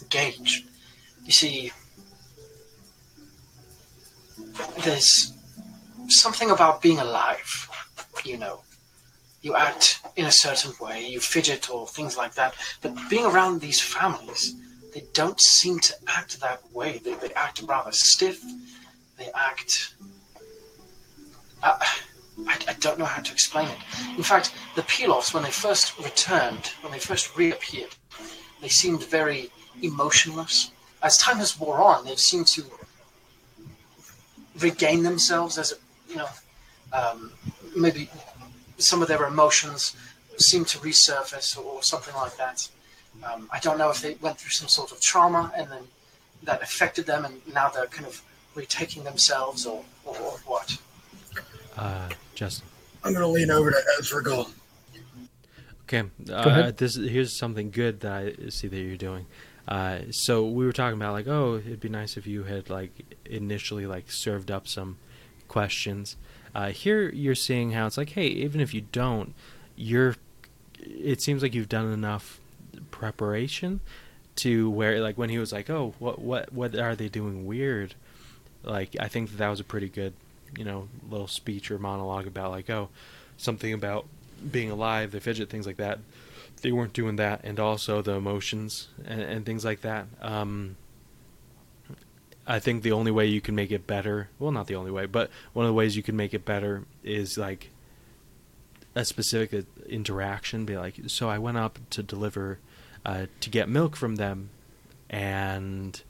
gauge. 0.08 0.64
You 1.24 1.32
see, 1.32 1.72
there's 4.84 5.32
something 6.08 6.50
about 6.50 6.82
being 6.82 6.98
alive. 6.98 7.68
You 8.24 8.38
know, 8.38 8.62
you 9.42 9.54
act 9.54 10.00
in 10.16 10.26
a 10.26 10.32
certain 10.32 10.72
way, 10.80 11.06
you 11.06 11.20
fidget 11.20 11.70
or 11.70 11.86
things 11.86 12.16
like 12.16 12.34
that. 12.34 12.54
But 12.82 12.96
being 13.08 13.24
around 13.24 13.60
these 13.60 13.80
families, 13.80 14.54
they 14.94 15.04
don't 15.12 15.40
seem 15.40 15.78
to 15.80 15.94
act 16.08 16.40
that 16.40 16.60
way. 16.72 16.98
They, 16.98 17.14
they 17.14 17.32
act 17.34 17.62
rather 17.62 17.92
stiff. 17.92 18.42
They 19.16 19.28
act. 19.34 19.94
Uh, 21.62 21.78
I, 22.46 22.56
I 22.68 22.72
don't 22.80 22.98
know 22.98 23.04
how 23.04 23.22
to 23.22 23.32
explain 23.32 23.68
it. 23.68 23.78
In 24.16 24.22
fact, 24.22 24.54
the 24.76 24.82
Pilofs, 24.82 25.34
when 25.34 25.42
they 25.42 25.50
first 25.50 25.98
returned, 25.98 26.72
when 26.82 26.92
they 26.92 26.98
first 26.98 27.36
reappeared, 27.36 27.94
they 28.60 28.68
seemed 28.68 29.04
very 29.04 29.50
emotionless. 29.82 30.70
As 31.02 31.16
time 31.18 31.36
has 31.36 31.58
wore 31.58 31.80
on, 31.80 32.04
they've 32.04 32.18
seemed 32.18 32.46
to 32.48 32.64
regain 34.58 35.02
themselves 35.02 35.58
as, 35.58 35.74
you 36.08 36.16
know, 36.16 36.28
um, 36.92 37.32
maybe 37.76 38.10
some 38.78 39.02
of 39.02 39.08
their 39.08 39.24
emotions 39.24 39.96
seem 40.38 40.64
to 40.64 40.78
resurface 40.78 41.56
or, 41.56 41.64
or 41.64 41.82
something 41.82 42.14
like 42.14 42.36
that. 42.36 42.68
Um, 43.24 43.48
I 43.52 43.58
don't 43.58 43.78
know 43.78 43.90
if 43.90 44.00
they 44.00 44.14
went 44.20 44.38
through 44.38 44.50
some 44.50 44.68
sort 44.68 44.92
of 44.92 45.00
trauma 45.00 45.52
and 45.56 45.70
then 45.70 45.82
that 46.44 46.62
affected 46.62 47.06
them 47.06 47.24
and 47.24 47.40
now 47.52 47.68
they're 47.68 47.86
kind 47.86 48.06
of 48.06 48.22
retaking 48.54 49.04
themselves 49.04 49.66
or, 49.66 49.84
or 50.04 50.14
what. 50.46 50.76
Uh, 51.76 52.08
Justin. 52.34 52.66
I'm 53.04 53.12
going 53.12 53.22
to 53.24 53.28
lean 53.28 53.50
over 53.50 53.70
to 53.70 53.82
Ezregal. 54.00 54.50
Okay. 55.82 56.08
ahead. 56.28 56.64
Uh, 56.64 56.72
this 56.76 56.96
here's 56.96 57.32
something 57.32 57.70
good 57.70 58.00
that 58.00 58.12
I 58.12 58.48
see 58.50 58.68
that 58.68 58.78
you're 58.78 58.96
doing. 58.96 59.26
Uh, 59.68 59.98
so 60.10 60.46
we 60.46 60.64
were 60.64 60.72
talking 60.72 60.98
about 60.98 61.12
like, 61.12 61.28
oh, 61.28 61.56
it'd 61.56 61.80
be 61.80 61.90
nice 61.90 62.16
if 62.16 62.26
you 62.26 62.44
had 62.44 62.70
like 62.70 62.90
initially 63.26 63.86
like 63.86 64.10
served 64.10 64.50
up 64.50 64.66
some 64.66 64.96
questions. 65.46 66.16
Uh, 66.54 66.70
here 66.70 67.10
you're 67.10 67.34
seeing 67.34 67.72
how 67.72 67.86
it's 67.86 67.98
like, 67.98 68.10
hey, 68.10 68.26
even 68.26 68.60
if 68.60 68.72
you 68.72 68.80
don't, 68.92 69.34
you're. 69.76 70.16
It 70.80 71.20
seems 71.20 71.42
like 71.42 71.54
you've 71.54 71.68
done 71.68 71.92
enough 71.92 72.40
preparation 72.90 73.80
to 74.36 74.70
where 74.70 75.00
like 75.00 75.18
when 75.18 75.28
he 75.28 75.38
was 75.38 75.52
like, 75.52 75.68
oh, 75.68 75.94
what 75.98 76.18
what 76.18 76.50
what 76.52 76.74
are 76.74 76.96
they 76.96 77.08
doing 77.08 77.46
weird? 77.46 77.94
Like 78.62 78.96
I 78.98 79.08
think 79.08 79.30
that, 79.30 79.36
that 79.36 79.48
was 79.48 79.60
a 79.60 79.64
pretty 79.64 79.90
good, 79.90 80.14
you 80.56 80.64
know, 80.64 80.88
little 81.10 81.28
speech 81.28 81.70
or 81.70 81.78
monologue 81.78 82.26
about 82.26 82.52
like, 82.52 82.70
oh, 82.70 82.88
something 83.36 83.74
about 83.74 84.06
being 84.50 84.70
alive, 84.70 85.10
the 85.10 85.20
fidget, 85.20 85.50
things 85.50 85.66
like 85.66 85.76
that. 85.76 85.98
They 86.60 86.72
weren't 86.72 86.92
doing 86.92 87.16
that, 87.16 87.40
and 87.44 87.60
also 87.60 88.02
the 88.02 88.12
emotions 88.12 88.88
and, 89.04 89.20
and 89.20 89.46
things 89.46 89.64
like 89.64 89.82
that. 89.82 90.06
Um, 90.20 90.76
I 92.46 92.58
think 92.58 92.82
the 92.82 92.92
only 92.92 93.10
way 93.10 93.26
you 93.26 93.40
can 93.40 93.54
make 93.54 93.70
it 93.70 93.86
better, 93.86 94.30
well, 94.38 94.50
not 94.50 94.66
the 94.66 94.74
only 94.74 94.90
way, 94.90 95.06
but 95.06 95.30
one 95.52 95.66
of 95.66 95.68
the 95.68 95.74
ways 95.74 95.96
you 95.96 96.02
can 96.02 96.16
make 96.16 96.32
it 96.32 96.44
better 96.44 96.84
is 97.04 97.36
like 97.36 97.70
a 98.94 99.04
specific 99.04 99.66
interaction. 99.86 100.64
Be 100.64 100.76
like, 100.78 100.96
so 101.08 101.28
I 101.28 101.38
went 101.38 101.58
up 101.58 101.78
to 101.90 102.02
deliver, 102.02 102.58
uh, 103.04 103.26
to 103.40 103.50
get 103.50 103.68
milk 103.68 103.96
from 103.96 104.16
them, 104.16 104.48
and 105.10 106.02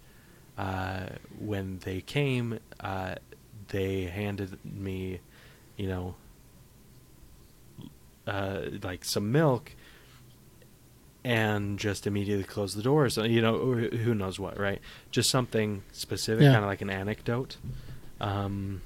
uh, 0.57 1.07
when 1.39 1.81
they 1.81 2.01
came, 2.01 2.61
uh, 2.81 3.17
they 3.69 4.05
handed 4.05 4.59
me, 4.65 5.21
you 5.77 5.89
know, 5.89 6.15
uh, 8.29 8.61
like 8.83 9.05
some 9.05 9.33
milk, 9.33 9.73
and 11.25 11.79
just 11.79 12.07
immediately 12.07 12.45
close 12.45 12.75
the 12.75 12.83
doors. 12.83 13.17
You 13.17 13.43
know, 13.43 13.59
who 13.75 14.15
knows 14.15 14.39
what, 14.39 14.59
right? 14.59 14.81
Just 15.11 15.31
something 15.31 15.83
specific, 15.93 16.43
Yeah. 16.45 16.53
kind 16.53 16.65
of 16.65 16.69
like 16.71 16.81
an 16.83 16.91
anecdote. 16.91 17.57
Um, 18.21 18.83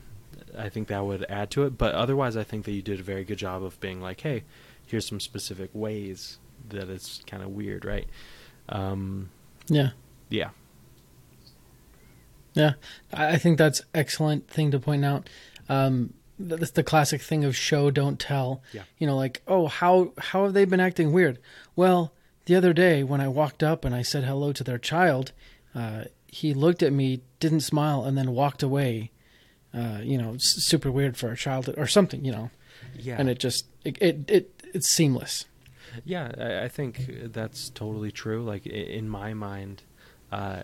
I 0.58 0.68
think 0.68 0.88
that 0.88 1.04
would 1.04 1.24
add 1.28 1.50
to 1.52 1.64
it. 1.64 1.78
But 1.78 1.94
otherwise, 1.94 2.36
I 2.36 2.44
think 2.44 2.64
that 2.64 2.72
you 2.72 2.82
did 2.82 3.00
a 3.00 3.02
very 3.02 3.24
good 3.24 3.38
job 3.38 3.62
of 3.62 3.78
being 3.80 4.00
like, 4.00 4.20
hey, 4.22 4.44
here's 4.86 5.06
some 5.06 5.20
specific 5.20 5.70
ways 5.72 6.38
that 6.68 6.88
it's 6.90 7.22
kind 7.26 7.42
of 7.42 7.50
weird, 7.50 7.84
right? 7.84 8.06
Um, 8.68 9.30
Yeah. 9.68 9.90
yeah. 10.28 10.50
Yeah, 12.54 12.74
I 13.12 13.28
I 13.34 13.36
think 13.38 13.56
that's 13.58 13.80
excellent 13.94 14.48
thing 14.48 14.70
to 14.72 14.78
point 14.78 15.04
out. 15.04 15.28
Um, 15.68 16.12
that's 16.38 16.72
the 16.72 16.82
classic 16.82 17.22
thing 17.22 17.44
of 17.44 17.56
show 17.56 17.90
don't 17.90 18.18
tell. 18.20 18.62
Yeah. 18.72 18.82
You 18.98 19.06
know, 19.06 19.16
like 19.16 19.40
oh 19.48 19.68
how 19.68 20.12
how 20.18 20.44
have 20.44 20.52
they 20.52 20.64
been 20.66 20.80
acting 20.80 21.12
weird? 21.12 21.38
Well, 21.76 22.12
the 22.46 22.54
other 22.54 22.72
day 22.72 23.02
when 23.02 23.20
I 23.20 23.28
walked 23.28 23.62
up 23.62 23.84
and 23.84 23.94
I 23.94 24.02
said 24.02 24.24
hello 24.24 24.52
to 24.52 24.64
their 24.64 24.78
child, 24.78 25.32
uh, 25.74 26.04
he 26.26 26.54
looked 26.54 26.82
at 26.82 26.92
me, 26.92 27.20
didn't 27.40 27.60
smile, 27.60 28.04
and 28.04 28.16
then 28.16 28.32
walked 28.32 28.62
away. 28.62 29.10
Uh, 29.74 30.00
you 30.02 30.18
know, 30.18 30.34
s- 30.34 30.54
super 30.64 30.90
weird 30.90 31.16
for 31.16 31.30
a 31.32 31.36
child 31.36 31.72
or 31.78 31.86
something. 31.86 32.24
You 32.24 32.32
know, 32.32 32.50
Yeah. 32.98 33.16
and 33.18 33.28
it 33.30 33.38
just 33.38 33.66
it 33.84 33.96
it, 34.02 34.30
it 34.30 34.62
it's 34.74 34.88
seamless. 34.88 35.46
Yeah, 36.04 36.30
I, 36.38 36.64
I 36.64 36.68
think 36.68 37.08
that's 37.32 37.70
totally 37.70 38.10
true. 38.12 38.42
Like 38.44 38.66
in 38.66 39.08
my 39.08 39.32
mind, 39.34 39.82
uh, 40.30 40.62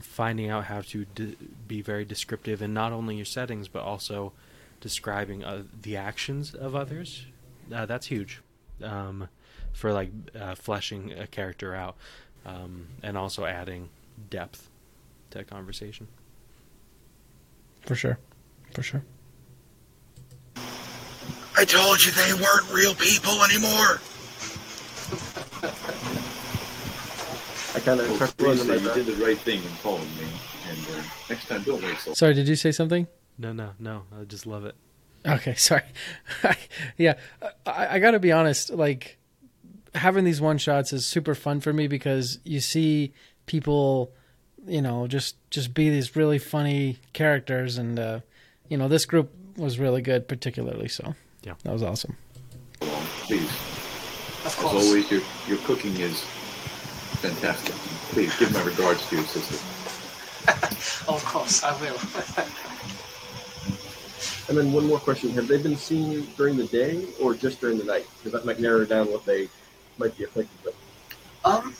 finding 0.00 0.48
out 0.50 0.64
how 0.64 0.80
to 0.82 1.04
d- 1.06 1.36
be 1.66 1.82
very 1.82 2.04
descriptive 2.04 2.62
in 2.62 2.72
not 2.74 2.92
only 2.92 3.16
your 3.16 3.24
settings 3.24 3.66
but 3.68 3.82
also 3.82 4.32
describing 4.80 5.42
uh, 5.44 5.62
the 5.82 5.96
actions 5.96 6.54
of 6.54 6.74
others, 6.76 7.26
uh, 7.74 7.86
that's 7.86 8.06
huge 8.06 8.42
um, 8.82 9.28
for 9.76 9.92
like 9.92 10.10
uh, 10.38 10.54
fleshing 10.54 11.12
a 11.12 11.26
character 11.26 11.74
out 11.74 11.96
um, 12.46 12.86
and 13.02 13.16
also 13.18 13.44
adding 13.44 13.90
depth 14.30 14.70
to 15.30 15.40
a 15.40 15.44
conversation. 15.44 16.08
For 17.82 17.94
sure, 17.94 18.18
for 18.72 18.82
sure. 18.82 19.04
I 21.58 21.64
told 21.66 22.02
you 22.04 22.10
they 22.12 22.32
weren't 22.32 22.72
real 22.72 22.94
people 22.94 23.32
anymore. 23.44 24.00
I 27.74 27.80
kind 27.80 28.00
of 28.00 28.08
Well, 28.08 28.18
tucked 28.18 28.38
please 28.38 28.46
one 28.46 28.70
in 28.70 28.80
say 28.80 28.86
my 28.86 28.94
you 28.94 29.04
did 29.04 29.16
the 29.16 29.24
right 29.24 29.38
thing 29.38 29.62
in 29.62 29.70
calling 29.82 30.08
me, 30.16 30.26
and 30.70 30.78
uh, 30.98 31.02
next 31.28 31.48
time 31.48 31.62
don't 31.64 31.82
wait 31.82 31.98
so 31.98 32.14
Sorry, 32.14 32.32
did 32.32 32.48
you 32.48 32.56
say 32.56 32.72
something? 32.72 33.06
No, 33.38 33.52
no, 33.52 33.72
no. 33.78 34.04
I 34.18 34.24
just 34.24 34.46
love 34.46 34.64
it. 34.64 34.74
Okay, 35.26 35.54
sorry. 35.56 35.82
yeah, 36.96 37.14
I, 37.66 37.96
I 37.96 37.98
got 37.98 38.12
to 38.12 38.18
be 38.18 38.32
honest. 38.32 38.70
Like 38.70 39.18
having 39.96 40.24
these 40.24 40.40
one 40.40 40.58
shots 40.58 40.92
is 40.92 41.06
super 41.06 41.34
fun 41.34 41.60
for 41.60 41.72
me 41.72 41.88
because 41.88 42.38
you 42.44 42.60
see 42.60 43.12
people, 43.46 44.12
you 44.66 44.82
know, 44.82 45.06
just 45.06 45.36
just 45.50 45.74
be 45.74 45.90
these 45.90 46.14
really 46.16 46.38
funny 46.38 46.98
characters, 47.12 47.78
and 47.78 47.98
uh, 47.98 48.20
you 48.68 48.76
know, 48.76 48.88
this 48.88 49.04
group 49.06 49.32
was 49.56 49.78
really 49.78 50.02
good, 50.02 50.28
particularly. 50.28 50.88
So 50.88 51.14
Yeah. 51.42 51.54
that 51.64 51.72
was 51.72 51.82
awesome. 51.82 52.16
Please, 52.80 53.48
Of 54.44 54.56
as 54.58 54.64
always, 54.64 55.10
your 55.10 55.22
your 55.48 55.58
cooking 55.58 55.96
is 55.98 56.20
fantastic. 57.20 57.74
Please 58.12 58.36
give 58.38 58.52
my 58.52 58.62
regards 58.62 59.06
to 59.08 59.16
your 59.16 59.24
sister. 59.24 59.56
Of 61.08 61.24
course, 61.24 61.62
I 61.64 61.72
will. 61.80 61.98
And 64.48 64.56
then 64.56 64.72
one 64.72 64.86
more 64.86 65.00
question: 65.00 65.30
Have 65.30 65.48
they 65.48 65.60
been 65.60 65.76
seen 65.76 66.24
during 66.36 66.56
the 66.56 66.66
day 66.66 67.04
or 67.20 67.34
just 67.34 67.60
during 67.60 67.78
the 67.78 67.84
night? 67.84 68.06
Because 68.18 68.30
that 68.32 68.44
might 68.46 68.60
narrow 68.60 68.84
down 68.84 69.10
what 69.10 69.24
they 69.24 69.48
might 69.98 70.16
be. 70.16 70.26
Um, 71.44 71.74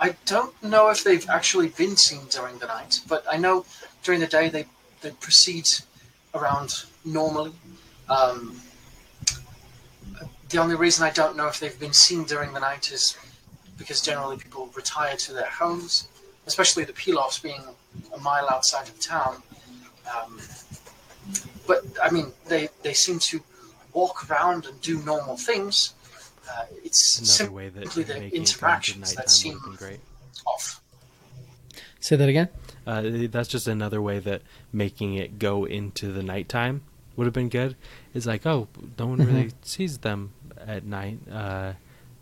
I 0.00 0.16
don't 0.26 0.60
know 0.62 0.90
if 0.90 1.04
they've 1.04 1.28
actually 1.28 1.68
been 1.68 1.96
seen 1.96 2.26
during 2.28 2.58
the 2.58 2.66
night, 2.66 3.00
but 3.08 3.24
I 3.30 3.36
know 3.36 3.64
during 4.02 4.20
the 4.20 4.26
day 4.26 4.48
they, 4.48 4.66
they 5.00 5.10
proceed 5.12 5.68
around 6.34 6.84
normally. 7.04 7.52
Um, 8.08 8.60
the 10.48 10.58
only 10.58 10.74
reason 10.76 11.04
I 11.04 11.10
don't 11.10 11.36
know 11.36 11.48
if 11.48 11.58
they've 11.58 11.78
been 11.78 11.92
seen 11.92 12.24
during 12.24 12.52
the 12.52 12.60
night 12.60 12.92
is 12.92 13.16
because 13.78 14.00
generally 14.00 14.36
people 14.36 14.70
retire 14.74 15.16
to 15.16 15.32
their 15.32 15.46
homes, 15.46 16.08
especially 16.46 16.84
the 16.84 16.92
Pilofs 16.92 17.42
being 17.42 17.62
a 18.14 18.18
mile 18.18 18.48
outside 18.50 18.88
of 18.88 18.98
town. 19.00 19.42
Um, 20.14 20.40
but 21.66 21.84
I 22.02 22.10
mean, 22.10 22.32
they, 22.46 22.68
they 22.82 22.92
seem 22.92 23.18
to 23.20 23.40
walk 23.92 24.30
around 24.30 24.66
and 24.66 24.80
do 24.80 24.98
normal 25.02 25.36
things. 25.36 25.94
Uh, 26.48 26.64
it's 26.84 27.18
Another 27.18 27.26
simply 27.28 27.54
way 27.54 27.68
that 27.70 27.90
the 27.92 28.00
making 28.00 28.22
it 28.22 28.30
go 28.30 28.36
into 28.36 28.36
interactions 28.36 29.14
that 29.14 29.30
seem 29.30 29.54
would 29.54 29.62
have 29.62 29.78
been 29.80 29.88
great. 29.88 30.00
off. 30.46 30.80
Say 32.00 32.16
that 32.16 32.28
again. 32.28 32.48
Uh, 32.86 33.02
that's 33.30 33.48
just 33.48 33.66
another 33.66 34.00
way 34.00 34.18
that 34.20 34.42
making 34.72 35.14
it 35.14 35.38
go 35.40 35.64
into 35.64 36.12
the 36.12 36.22
nighttime 36.22 36.82
would 37.16 37.24
have 37.26 37.34
been 37.34 37.48
good. 37.48 37.74
It's 38.14 38.26
like, 38.26 38.46
oh, 38.46 38.68
no 38.98 39.06
one 39.08 39.18
really 39.18 39.50
sees 39.62 39.98
them 39.98 40.32
at 40.64 40.84
night. 40.84 41.18
Uh, 41.30 41.72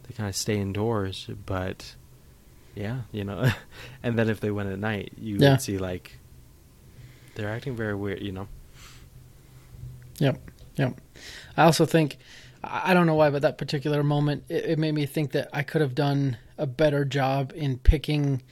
they 0.05 0.15
kind 0.15 0.29
of 0.29 0.37
stay 0.37 0.57
indoors, 0.59 1.29
but 1.45 1.95
yeah, 2.75 3.01
you 3.13 3.25
know. 3.25 3.51
and 4.03 4.19
then 4.19 4.31
if 4.31 4.41
they 4.41 4.51
went 4.51 4.71
at 4.71 4.79
night, 4.79 5.13
you 5.19 5.37
Yeah. 5.39 5.51
would 5.53 5.61
see 5.61 5.77
like 5.79 6.19
they're 7.35 7.51
acting 7.51 7.77
very 7.77 7.95
weird, 7.95 8.23
you 8.23 8.33
know. 8.33 8.49
Yep, 10.19 10.39
yep. 10.77 11.01
I 11.57 11.65
also 11.65 11.85
think 11.87 12.17
I 12.69 12.95
don't 12.95 13.07
know 13.07 13.15
why, 13.15 13.31
but 13.31 13.43
that 13.43 13.59
particular 13.59 14.03
moment 14.03 14.45
it, 14.49 14.65
it 14.65 14.79
made 14.79 14.93
me 14.95 15.07
think 15.07 15.33
that 15.33 15.49
I 15.53 15.63
could 15.63 15.81
have 15.81 15.95
done 15.95 16.37
a 16.59 16.67
better 16.67 17.05
job 17.05 17.53
in 17.55 17.79
picking 17.79 18.43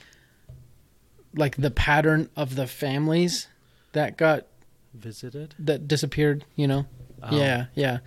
like 1.34 1.56
the 1.56 1.70
pattern 1.70 2.28
of 2.36 2.56
the 2.56 2.66
families 2.66 3.48
that 3.92 4.16
got 4.16 4.46
Visited. 4.94 5.54
that 5.58 5.88
disappeared. 5.88 6.44
You 6.56 6.66
know, 6.66 6.86
Oh. 7.22 7.36
yeah, 7.36 7.66
yeah, 7.74 7.98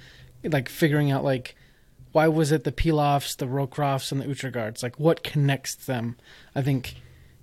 like 0.43 0.67
figuring 0.69 1.11
out 1.11 1.23
like 1.23 1.55
why 2.11 2.27
was 2.27 2.51
it 2.51 2.63
the 2.63 2.71
Pilafs, 2.71 3.35
the 3.35 3.45
Rocrofts, 3.45 4.11
and 4.11 4.21
the 4.21 4.25
Utragards? 4.25 4.83
Like 4.83 4.99
what 4.99 5.23
connects 5.23 5.75
them? 5.75 6.17
I 6.53 6.61
think 6.61 6.95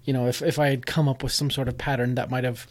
you 0.05 0.13
know 0.13 0.27
if 0.29 0.43
if 0.43 0.59
I 0.59 0.69
had 0.69 0.87
come 0.87 1.09
up 1.09 1.23
with 1.23 1.33
some 1.33 1.51
sort 1.51 1.69
of 1.69 1.77
pattern 1.79 2.15
that 2.17 2.31
might 2.31 2.45
have 2.45 2.67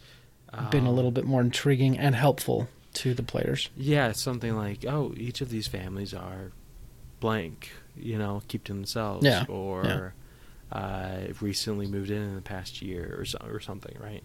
been 0.70 0.86
a 0.86 0.90
Um, 0.90 0.96
little 0.96 1.12
bit 1.12 1.26
more 1.26 1.40
intriguing 1.42 1.98
and 1.98 2.14
helpful 2.16 2.68
to 2.96 3.14
the 3.14 3.24
players. 3.24 3.70
Yeah, 3.76 4.12
something 4.12 4.56
like, 4.56 4.86
oh, 4.86 5.14
each 5.18 5.42
of 5.42 5.50
these 5.50 5.68
families 5.68 6.14
are 6.14 6.52
blank, 7.20 7.72
you 7.96 8.18
know, 8.18 8.42
keep 8.48 8.64
to 8.66 8.74
themselves, 8.74 9.26
Yeah, 9.26 9.46
or 9.48 10.14
uh, 10.72 11.18
recently 11.40 11.88
moved 11.88 12.10
in 12.10 12.22
in 12.22 12.36
the 12.36 12.42
past 12.42 12.82
year, 12.82 13.16
or 13.20 13.26
so, 13.26 13.38
or 13.46 13.60
something, 13.60 13.96
right? 14.00 14.24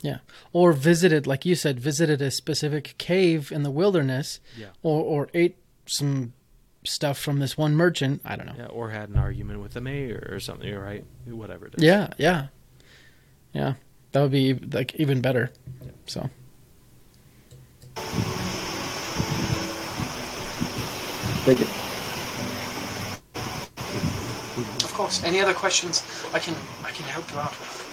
Yeah. 0.00 0.18
Or 0.52 0.72
visited, 0.72 1.26
like 1.26 1.44
you 1.44 1.54
said, 1.54 1.78
visited 1.80 2.22
a 2.22 2.30
specific 2.30 2.94
cave 2.98 3.50
in 3.52 3.62
the 3.64 3.70
wilderness 3.70 4.40
Yeah. 4.56 4.68
or, 4.82 5.02
or 5.02 5.28
ate 5.34 5.56
some 5.86 6.32
stuff 6.84 7.18
from 7.18 7.38
this 7.40 7.58
one 7.58 7.74
merchant. 7.74 8.20
I 8.24 8.36
don't 8.36 8.46
know. 8.46 8.54
Yeah, 8.56 8.66
or 8.66 8.90
had 8.90 9.08
an 9.10 9.16
argument 9.16 9.60
with 9.60 9.72
the 9.74 9.80
mayor 9.80 10.26
or 10.30 10.40
something, 10.40 10.72
right? 10.74 11.04
Whatever 11.26 11.66
it 11.66 11.74
is. 11.78 11.82
Yeah, 11.84 12.08
yeah. 12.18 12.46
Yeah. 13.52 13.74
That 14.12 14.22
would 14.22 14.30
be 14.30 14.54
like 14.54 14.94
even 14.94 15.20
better. 15.20 15.50
So 16.06 16.30
Thank 21.44 21.60
you. 21.60 21.66
Of 24.84 24.92
course. 24.92 25.24
Any 25.24 25.40
other 25.40 25.54
questions? 25.54 26.02
I 26.34 26.38
can 26.38 26.54
I 26.84 26.90
can 26.90 27.04
help 27.04 27.30
you 27.30 27.38
out 27.38 27.50
with. 27.50 27.84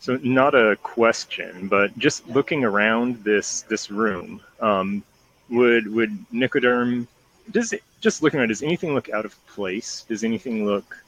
So 0.00 0.18
not 0.22 0.54
a 0.54 0.76
question, 0.82 1.68
but 1.68 1.96
just 1.96 2.28
looking 2.28 2.64
around 2.64 3.22
this 3.24 3.62
this 3.62 3.90
room, 3.90 4.40
um, 4.60 5.02
would 5.48 5.86
would 5.86 6.10
Nicoderm 6.32 7.06
does 7.50 7.72
it, 7.72 7.82
just 8.00 8.22
looking 8.22 8.40
at 8.40 8.44
it, 8.44 8.48
does 8.48 8.62
anything 8.62 8.94
look 8.94 9.10
out 9.10 9.24
of 9.24 9.46
place? 9.46 10.04
Does 10.08 10.24
anything 10.24 10.66
look 10.66 11.02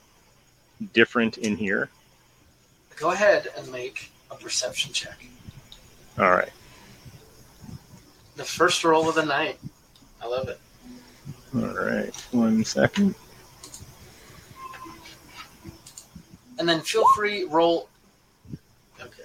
different 0.93 1.39
in 1.39 1.57
here? 1.57 1.89
Go 2.97 3.13
ahead 3.13 3.49
and 3.57 3.71
make 3.71 4.11
a 4.31 4.35
perception 4.35 4.93
check. 4.93 5.27
All 6.19 6.31
right. 6.31 6.53
The 8.37 8.45
first 8.45 8.83
roll 8.85 9.09
of 9.09 9.15
the 9.15 9.25
night. 9.25 9.59
I 10.23 10.27
love 10.27 10.49
it. 10.49 10.59
All 11.55 11.75
right. 11.75 12.15
One 12.33 12.65
second. 12.65 13.15
And 16.59 16.69
then 16.69 16.81
feel 16.81 17.07
free 17.15 17.45
roll. 17.45 17.89
Okay. 19.01 19.23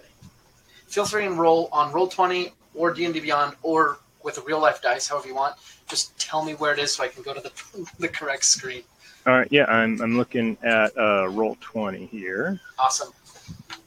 Feel 0.87 1.05
free 1.05 1.25
and 1.25 1.39
roll 1.39 1.69
on 1.71 1.91
roll 1.91 2.07
twenty 2.07 2.53
or 2.73 2.93
D 2.93 3.05
and 3.05 3.13
D 3.13 3.19
Beyond 3.19 3.55
or 3.63 3.99
with 4.23 4.37
a 4.37 4.41
real 4.41 4.59
life 4.59 4.81
dice, 4.81 5.07
however 5.07 5.27
you 5.27 5.35
want. 5.35 5.55
Just 5.87 6.17
tell 6.19 6.43
me 6.43 6.53
where 6.53 6.73
it 6.73 6.79
is 6.79 6.93
so 6.93 7.03
I 7.03 7.07
can 7.07 7.23
go 7.23 7.33
to 7.33 7.41
the 7.41 7.51
the 7.99 8.07
correct 8.07 8.45
screen. 8.45 8.83
All 9.25 9.33
right. 9.33 9.47
Yeah, 9.51 9.65
I'm 9.65 10.01
I'm 10.01 10.17
looking 10.17 10.57
at 10.63 10.95
uh, 10.97 11.27
roll 11.29 11.57
twenty 11.61 12.05
here. 12.07 12.59
Awesome. 12.77 13.11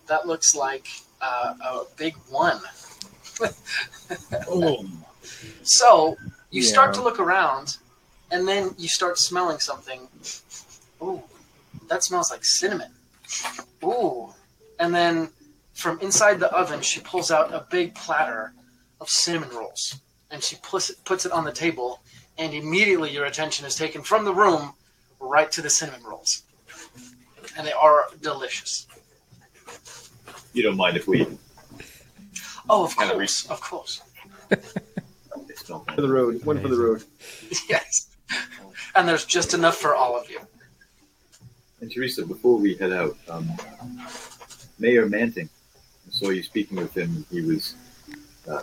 That 0.06 0.26
looks 0.26 0.54
like 0.54 0.88
uh, 1.20 1.54
a 1.62 1.82
big 1.96 2.14
one. 2.28 2.60
Oh, 4.46 4.86
So 5.62 6.16
you 6.50 6.62
start 6.62 6.94
to 6.94 7.02
look 7.02 7.18
around, 7.18 7.78
and 8.30 8.46
then 8.46 8.74
you 8.78 8.88
start 8.88 9.18
smelling 9.18 9.58
something. 9.58 10.08
Ooh, 11.02 11.22
that 11.88 12.02
smells 12.02 12.30
like 12.30 12.44
cinnamon. 12.44 12.92
Ooh, 13.82 14.34
and 14.78 14.94
then 14.94 15.30
from 15.74 15.98
inside 16.00 16.40
the 16.40 16.52
oven, 16.52 16.80
she 16.80 17.00
pulls 17.00 17.30
out 17.30 17.52
a 17.52 17.66
big 17.70 17.94
platter 17.94 18.52
of 19.00 19.08
cinnamon 19.08 19.50
rolls, 19.50 20.00
and 20.30 20.42
she 20.42 20.56
puts 20.62 20.90
it, 20.90 21.04
puts 21.04 21.26
it 21.26 21.32
on 21.32 21.44
the 21.44 21.52
table, 21.52 22.00
and 22.38 22.54
immediately 22.54 23.10
your 23.10 23.24
attention 23.24 23.66
is 23.66 23.74
taken 23.74 24.02
from 24.02 24.24
the 24.24 24.34
room 24.34 24.74
right 25.20 25.50
to 25.52 25.62
the 25.62 25.70
cinnamon 25.70 26.02
rolls, 26.04 26.42
and 27.56 27.66
they 27.66 27.72
are 27.72 28.06
delicious. 28.20 28.86
You 30.52 30.62
don't 30.62 30.76
mind 30.76 30.96
if 30.96 31.08
we 31.08 31.26
Oh, 32.68 32.84
of 32.84 32.96
course, 32.96 33.46
of 33.50 33.60
course, 33.60 34.02
they 34.48 34.56
smell 34.60 34.91
For 35.66 36.00
the 36.00 36.08
road. 36.08 36.44
One 36.44 36.60
for 36.60 36.68
the 36.68 36.78
road. 36.78 37.04
yes. 37.68 38.08
And 38.94 39.08
there's 39.08 39.24
just 39.24 39.54
enough 39.54 39.76
for 39.76 39.94
all 39.94 40.18
of 40.18 40.28
you. 40.30 40.40
And 41.80 41.90
Teresa, 41.90 42.24
before 42.24 42.58
we 42.58 42.74
head 42.74 42.92
out, 42.92 43.16
um, 43.28 43.50
Mayor 44.78 45.06
Manting, 45.06 45.48
I 46.06 46.10
saw 46.10 46.30
you 46.30 46.42
speaking 46.42 46.76
with 46.76 46.96
him. 46.96 47.24
He 47.30 47.40
was 47.40 47.74
uh, 48.48 48.62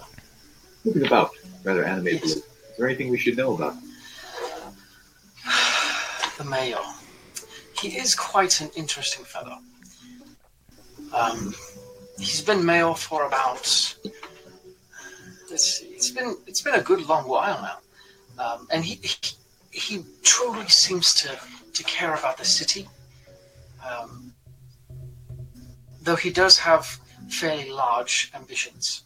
moving 0.86 1.06
about, 1.06 1.32
rather 1.64 1.84
animatedly. 1.84 2.30
Yes. 2.30 2.38
Is 2.38 2.78
there 2.78 2.88
anything 2.88 3.10
we 3.10 3.18
should 3.18 3.38
know 3.38 3.56
about? 3.56 3.76
the 6.38 6.44
mayor. 6.46 6.78
He 7.80 7.98
is 7.98 8.16
quite 8.16 8.62
an 8.62 8.70
interesting 8.76 9.26
fellow. 9.26 9.58
Um, 11.14 11.54
he's 12.18 12.42
been 12.42 12.66
mayor 12.66 12.94
for 12.94 13.26
about 13.26 13.96
let's 15.50 15.82
it's 15.82 16.12
been 16.12 16.36
it's 16.48 16.62
been 16.62 16.76
a 16.76 16.82
good 16.82 17.08
long 17.08 17.28
while 17.28 17.62
now, 17.62 18.44
um, 18.44 18.68
and 18.72 18.84
he, 18.84 18.96
he 19.02 19.16
he 19.72 20.06
truly 20.24 20.68
seems 20.68 21.14
to 21.14 21.38
to 21.74 21.84
care 21.84 22.14
about 22.14 22.38
the 22.38 22.46
city. 22.46 22.88
Um, 23.88 24.34
though 26.02 26.16
he 26.16 26.30
does 26.30 26.58
have 26.58 26.86
fairly 27.30 27.70
large 27.70 28.32
ambitions. 28.36 29.04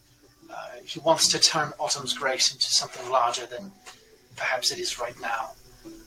Uh, 0.49 0.55
he 0.85 0.99
wants 0.99 1.27
to 1.29 1.39
turn 1.39 1.73
Autumn's 1.79 2.13
Grace 2.13 2.53
into 2.53 2.65
something 2.65 3.09
larger 3.09 3.45
than 3.45 3.71
perhaps 4.35 4.71
it 4.71 4.79
is 4.79 4.99
right 4.99 5.19
now. 5.19 5.51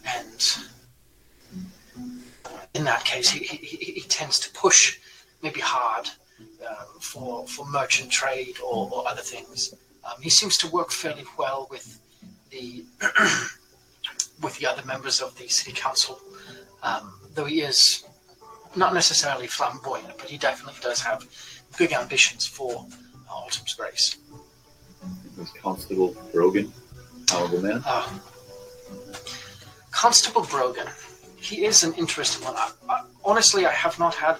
And 0.06 0.56
in 2.74 2.84
that 2.84 3.04
case, 3.04 3.28
he, 3.28 3.40
he, 3.44 3.56
he 3.56 3.92
he 3.92 4.00
tends 4.02 4.38
to 4.40 4.50
push 4.52 4.98
maybe 5.42 5.60
hard 5.60 6.08
uh, 6.66 6.84
for, 7.00 7.46
for 7.46 7.66
merchant 7.66 8.10
trade 8.10 8.56
or, 8.64 8.88
or 8.92 9.08
other 9.08 9.22
things. 9.22 9.74
Um, 10.06 10.22
he 10.22 10.30
seems 10.30 10.56
to 10.58 10.68
work 10.68 10.90
fairly 10.90 11.24
well 11.36 11.66
with 11.70 12.00
the 12.50 12.84
with 14.42 14.56
the 14.58 14.66
other 14.66 14.84
members 14.84 15.20
of 15.20 15.36
the 15.38 15.48
city 15.48 15.72
council, 15.72 16.20
um, 16.82 17.12
though 17.34 17.44
he 17.44 17.62
is 17.62 18.04
not 18.76 18.92
necessarily 18.94 19.46
flamboyant, 19.46 20.16
but 20.18 20.28
he 20.28 20.36
definitely 20.36 20.78
does 20.82 21.00
have 21.00 21.26
big 21.78 21.92
ambitions 21.92 22.46
for 22.46 22.86
uh, 23.28 23.32
Autumn's 23.32 23.74
Grace. 23.74 24.16
Was 25.38 25.50
Constable 25.62 26.14
Brogan, 26.32 26.72
honorable 27.34 27.62
man? 27.62 27.82
Uh, 27.84 28.08
Constable 29.90 30.42
Brogan, 30.42 30.86
he 31.36 31.64
is 31.64 31.82
an 31.82 31.94
interesting 31.94 32.44
one. 32.44 32.54
I, 32.56 32.70
I, 32.88 33.04
honestly, 33.24 33.66
I 33.66 33.72
have 33.72 33.98
not 33.98 34.14
had 34.14 34.36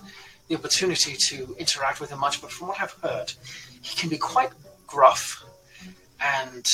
the 0.49 0.55
opportunity 0.57 1.15
to 1.17 1.57
interact 1.59 2.01
with 2.01 2.11
him 2.11 2.21
much, 2.21 2.41
but 2.41 2.53
from 2.53 2.69
what 2.69 2.81
I've 2.81 2.97
heard, 3.03 3.33
he 3.83 3.97
can 3.97 4.09
be 4.09 4.19
quite 4.19 4.51
gruff 4.87 5.46
and. 6.21 6.67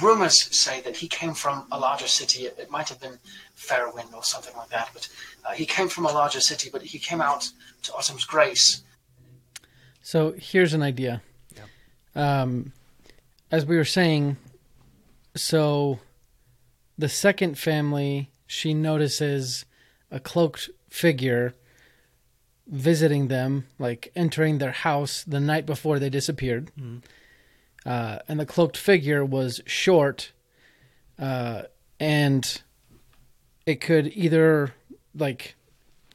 Rumors 0.00 0.56
say 0.56 0.80
that 0.82 0.96
he 0.96 1.08
came 1.08 1.34
from 1.34 1.66
a 1.72 1.78
larger 1.78 2.06
city. 2.06 2.44
It, 2.44 2.56
it 2.60 2.70
might 2.70 2.88
have 2.88 3.00
been 3.00 3.18
Fairwind 3.56 4.14
or 4.14 4.22
something 4.22 4.56
like 4.56 4.68
that, 4.68 4.88
but 4.92 5.08
uh, 5.44 5.50
he 5.50 5.66
came 5.66 5.88
from 5.88 6.06
a 6.06 6.12
larger 6.12 6.40
city. 6.40 6.70
But 6.72 6.82
he 6.82 7.00
came 7.00 7.20
out 7.20 7.50
to 7.82 7.92
Autumn's 7.92 8.24
Grace. 8.24 8.82
So 10.00 10.32
here's 10.36 10.74
an 10.74 10.82
idea. 10.82 11.22
Yeah. 12.14 12.42
Um, 12.42 12.72
as 13.50 13.66
we 13.66 13.76
were 13.76 13.84
saying, 13.84 14.36
so 15.34 15.98
the 16.96 17.08
second 17.08 17.58
family, 17.58 18.30
she 18.46 18.74
notices 18.74 19.64
a 20.10 20.20
cloaked 20.20 20.70
figure 20.88 21.54
visiting 22.70 23.28
them, 23.28 23.66
like 23.78 24.10
entering 24.14 24.58
their 24.58 24.70
house 24.70 25.24
the 25.24 25.40
night 25.40 25.66
before 25.66 25.98
they 25.98 26.08
disappeared. 26.08 26.70
Uh, 27.84 28.18
and 28.28 28.38
the 28.38 28.46
cloaked 28.46 28.76
figure 28.76 29.24
was 29.24 29.60
short, 29.66 30.32
uh, 31.18 31.62
and 31.98 32.62
it 33.66 33.80
could 33.80 34.06
either 34.14 34.72
like 35.14 35.56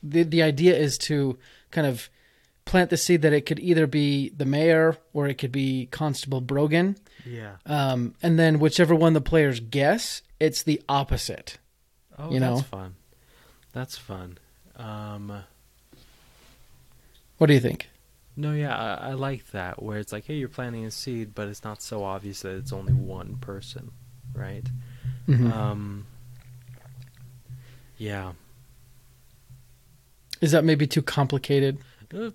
the 0.04 0.24
the 0.24 0.42
idea 0.44 0.76
is 0.76 0.98
to 0.98 1.38
kind 1.72 1.88
of 1.88 2.10
plant 2.66 2.90
the 2.90 2.98
seed 2.98 3.22
that 3.24 3.34
it 3.34 3.46
could 3.46 3.60
either 3.60 3.86
be 3.88 4.30
the 4.30 4.46
mayor 4.46 4.98
or 5.14 5.28
it 5.28 5.36
could 5.36 5.52
be 5.52 5.88
Constable 5.92 6.42
Brogan. 6.42 6.96
Yeah. 7.26 7.58
Um, 7.66 8.14
and 8.24 8.40
then 8.40 8.60
whichever 8.60 8.96
one 8.96 9.14
the 9.14 9.22
players 9.22 9.60
guess, 9.60 10.22
it's 10.40 10.64
the 10.64 10.82
opposite. 10.90 11.58
Oh, 12.18 12.32
You 12.32 12.40
that's 12.40 12.58
know? 12.58 12.62
fun. 12.62 12.96
That's 13.74 13.98
fun. 13.98 14.38
Um, 14.78 15.44
What 17.38 17.48
do 17.48 17.54
you 17.54 17.60
think? 17.60 17.90
no, 18.38 18.52
yeah, 18.52 18.76
I, 18.76 19.12
I 19.12 19.14
like 19.14 19.52
that 19.52 19.82
where 19.82 19.98
it's 19.98 20.12
like, 20.12 20.26
hey, 20.26 20.36
you're 20.36 20.50
planting 20.50 20.84
a 20.86 20.92
seed, 20.92 21.34
but 21.34 21.48
it's 21.48 21.64
not 21.64 21.82
so 21.82 22.04
obvious 22.04 22.42
that 22.42 22.56
it's 22.58 22.74
only 22.74 22.92
one 22.92 23.38
person, 23.38 23.92
right? 24.34 24.66
Mhm. 25.28 25.52
Um, 25.54 26.06
yeah. 27.98 28.34
Is 30.42 30.52
that 30.52 30.66
maybe 30.66 30.86
too 30.86 31.02
complicated? 31.02 31.78
Uh, 32.14 32.32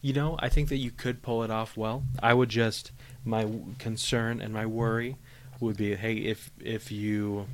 You 0.00 0.12
know, 0.12 0.36
I 0.38 0.48
think 0.48 0.68
that 0.68 0.76
you 0.76 0.92
could 0.92 1.22
pull 1.22 1.42
it 1.42 1.50
off 1.50 1.76
well. 1.76 2.04
I 2.22 2.32
would 2.32 2.48
just 2.50 2.92
my 3.24 3.48
concern 3.80 4.40
and 4.40 4.54
my 4.54 4.64
worry 4.64 5.16
would 5.58 5.76
be, 5.76 5.96
hey, 5.96 6.14
if 6.14 6.52
if 6.60 6.92
you 6.92 7.48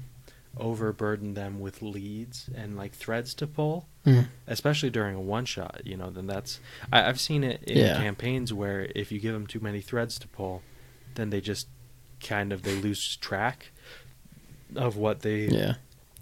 overburden 0.59 1.35
them 1.35 1.61
with 1.61 1.83
leads 1.83 2.49
and 2.55 2.77
like 2.77 2.93
threads 2.93 3.35
to 3.35 3.47
pull, 3.47 3.89
Mm. 4.07 4.27
especially 4.47 4.91
during 4.91 5.15
a 5.17 5.21
one 5.21 5.45
shot, 5.47 5.81
you 5.85 5.97
know, 5.97 6.11
then 6.11 6.27
that's 6.27 6.61
I, 6.93 7.09
I've 7.09 7.21
seen 7.21 7.43
it 7.45 7.63
in 7.65 7.79
Yeah. 7.79 7.97
campaigns 7.97 8.53
where 8.53 8.91
if 8.95 9.11
you 9.11 9.19
give 9.19 9.33
them 9.33 9.47
too 9.47 9.61
many 9.61 9.81
threads 9.81 10.19
to 10.21 10.29
pull, 10.29 10.63
then 11.15 11.31
they 11.31 11.41
just 11.41 11.69
kind 12.21 12.53
of 12.53 12.63
they 12.63 12.75
lose 12.77 13.17
track 13.17 13.71
of 14.77 14.97
what 14.97 15.21
they 15.21 15.49
Yeah. 15.49 15.75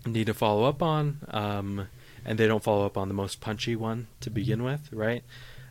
need 0.07 0.27
to 0.27 0.35
follow 0.35 0.65
up 0.65 0.83
on, 0.83 1.19
um, 1.29 1.89
and 2.25 2.39
they 2.39 2.47
don't 2.47 2.63
follow 2.63 2.87
up 2.87 2.97
on 2.97 3.09
the 3.09 3.15
most 3.15 3.41
punchy 3.41 3.75
one 3.77 4.07
to 4.21 4.31
begin 4.31 4.63
with, 4.63 4.93
right? 4.93 5.25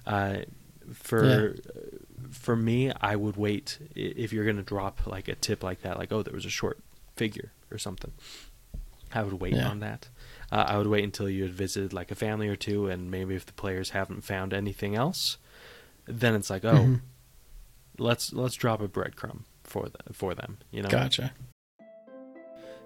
Uh, 0.06 0.40
for 0.94 1.56
for 2.32 2.56
me, 2.56 2.92
I 3.02 3.16
would 3.16 3.36
wait 3.38 3.78
if 3.96 4.32
you're 4.34 4.46
gonna 4.46 4.62
drop 4.64 5.06
like 5.08 5.28
a 5.28 5.36
tip 5.36 5.64
like 5.64 5.82
that, 5.82 5.98
like 5.98 6.12
oh, 6.12 6.24
there 6.24 6.34
was 6.34 6.46
a 6.46 6.50
short 6.50 6.80
figure 7.16 7.52
or 7.72 7.78
something. 7.78 8.12
I 9.14 9.24
would 9.24 9.34
wait 9.42 9.54
Yeah. 9.54 9.68
on 9.70 9.80
that. 9.82 10.10
Uh, 10.52 10.66
I 10.68 10.78
would 10.78 10.88
wait 10.88 11.04
until 11.04 11.30
you 11.30 11.44
had 11.44 11.54
visited 11.54 11.94
like 11.94 12.12
a 12.12 12.16
family 12.16 12.48
or 12.48 12.56
two, 12.56 12.88
and 12.88 13.10
maybe 13.12 13.36
if 13.36 13.46
the 13.46 13.54
players 13.54 13.92
haven't 13.92 14.22
found 14.22 14.54
anything 14.54 14.96
else, 14.96 15.38
then 16.06 16.36
it's 16.36 16.50
like 16.50 16.66
oh, 16.66 16.74
Mhm. 16.74 17.02
let's 17.98 18.34
let's 18.34 18.56
drop 18.56 18.82
a 18.82 18.88
breadcrumb 18.88 19.42
for 19.64 19.88
the, 19.90 20.14
for 20.14 20.34
them. 20.36 20.58
You 20.72 20.84
know, 20.84 20.90
Gotcha. 20.90 21.34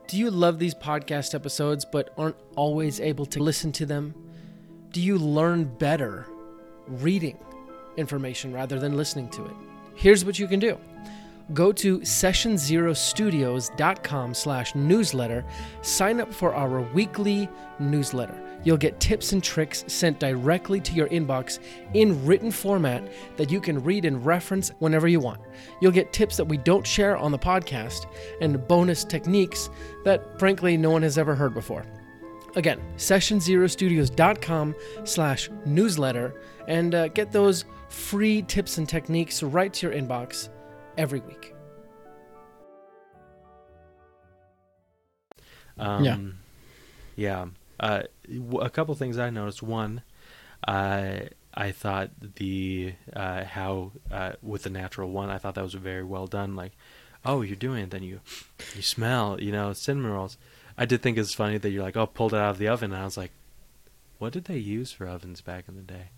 Do 0.07 0.17
you 0.17 0.29
love 0.29 0.59
these 0.59 0.75
podcast 0.75 1.33
episodes 1.33 1.83
but 1.85 2.13
aren't 2.17 2.35
always 2.55 2.99
able 2.99 3.25
to 3.27 3.39
listen 3.41 3.71
to 3.73 3.85
them? 3.87 4.13
Do 4.91 5.01
you 5.01 5.17
learn 5.17 5.63
better 5.65 6.27
reading 6.87 7.37
information 7.97 8.53
rather 8.53 8.77
than 8.79 8.95
listening 8.95 9.29
to 9.29 9.45
it? 9.45 9.53
Here's 9.95 10.23
what 10.23 10.37
you 10.37 10.47
can 10.47 10.59
do. 10.59 10.77
Go 11.53 11.71
to 11.73 11.99
sessionzerostudios.com 11.99 14.33
slash 14.33 14.73
newsletter. 14.73 15.45
Sign 15.81 16.19
up 16.19 16.33
for 16.33 16.55
our 16.55 16.81
weekly 16.81 17.47
newsletter. 17.77 18.41
You'll 18.63 18.77
get 18.77 18.99
tips 18.99 19.31
and 19.31 19.43
tricks 19.43 19.85
sent 19.87 20.19
directly 20.19 20.81
to 20.81 20.93
your 20.93 21.07
inbox 21.09 21.59
in 21.93 22.25
written 22.25 22.49
format 22.49 23.07
that 23.37 23.51
you 23.51 23.61
can 23.61 23.83
read 23.83 24.05
and 24.05 24.25
reference 24.25 24.71
whenever 24.79 25.07
you 25.07 25.19
want. 25.19 25.39
You'll 25.81 25.91
get 25.91 26.11
tips 26.11 26.35
that 26.37 26.45
we 26.45 26.57
don't 26.57 26.83
share 26.85 27.15
on 27.15 27.31
the 27.31 27.37
podcast 27.37 28.07
and 28.41 28.67
bonus 28.67 29.03
techniques 29.03 29.69
that, 30.03 30.39
frankly, 30.39 30.77
no 30.77 30.89
one 30.89 31.03
has 31.03 31.19
ever 31.19 31.35
heard 31.35 31.53
before. 31.53 31.85
Again, 32.55 32.81
sessionzerostudios.com 32.95 34.75
slash 35.03 35.51
newsletter 35.65 36.41
and 36.67 36.95
uh, 36.95 37.09
get 37.09 37.31
those 37.31 37.65
free 37.89 38.41
tips 38.41 38.79
and 38.79 38.89
techniques 38.89 39.43
right 39.43 39.71
to 39.73 39.87
your 39.87 39.95
inbox 39.95 40.49
every 40.97 41.19
week. 41.21 41.53
Um, 45.77 46.03
Yeah. 46.03 46.17
yeah. 47.15 47.45
uh, 47.79 48.03
w- 48.27 48.59
a 48.59 48.69
couple 48.69 48.95
things 48.95 49.17
I 49.17 49.29
noticed. 49.29 49.61
One, 49.61 50.01
uh, 50.67 51.19
I 51.53 51.71
thought 51.71 52.11
the 52.35 52.93
uh, 53.13 53.43
how 53.45 53.91
uh, 54.11 54.33
with 54.41 54.63
the 54.63 54.69
natural 54.69 55.09
one, 55.11 55.29
I 55.29 55.37
thought 55.37 55.55
that 55.55 55.63
was 55.63 55.73
very 55.73 56.03
well 56.03 56.27
done. 56.27 56.55
Like, 56.55 56.71
oh, 57.25 57.41
you're 57.41 57.55
doing 57.57 57.83
it, 57.83 57.89
then 57.91 58.03
you 58.03 58.21
you 58.75 58.81
smell, 58.81 59.39
you 59.41 59.51
know, 59.51 59.73
cinnamon 59.73 60.11
rolls. 60.11 60.37
I 60.77 60.85
did 60.85 61.01
think 61.01 61.17
it's 61.17 61.33
funny 61.33 61.57
that 61.57 61.69
you're 61.69 61.83
like, 61.83 61.95
oh, 61.97 62.05
pulled 62.05 62.33
it 62.33 62.37
out 62.39 62.51
of 62.51 62.57
the 62.57 62.67
oven. 62.67 62.91
And 62.91 63.01
I 63.01 63.05
was 63.05 63.17
like, 63.17 63.31
what 64.17 64.33
did 64.33 64.45
they 64.45 64.57
use 64.57 64.91
for 64.91 65.07
ovens 65.07 65.39
back 65.41 65.65
in 65.69 65.75
the 65.75 65.81
day? 65.81 66.09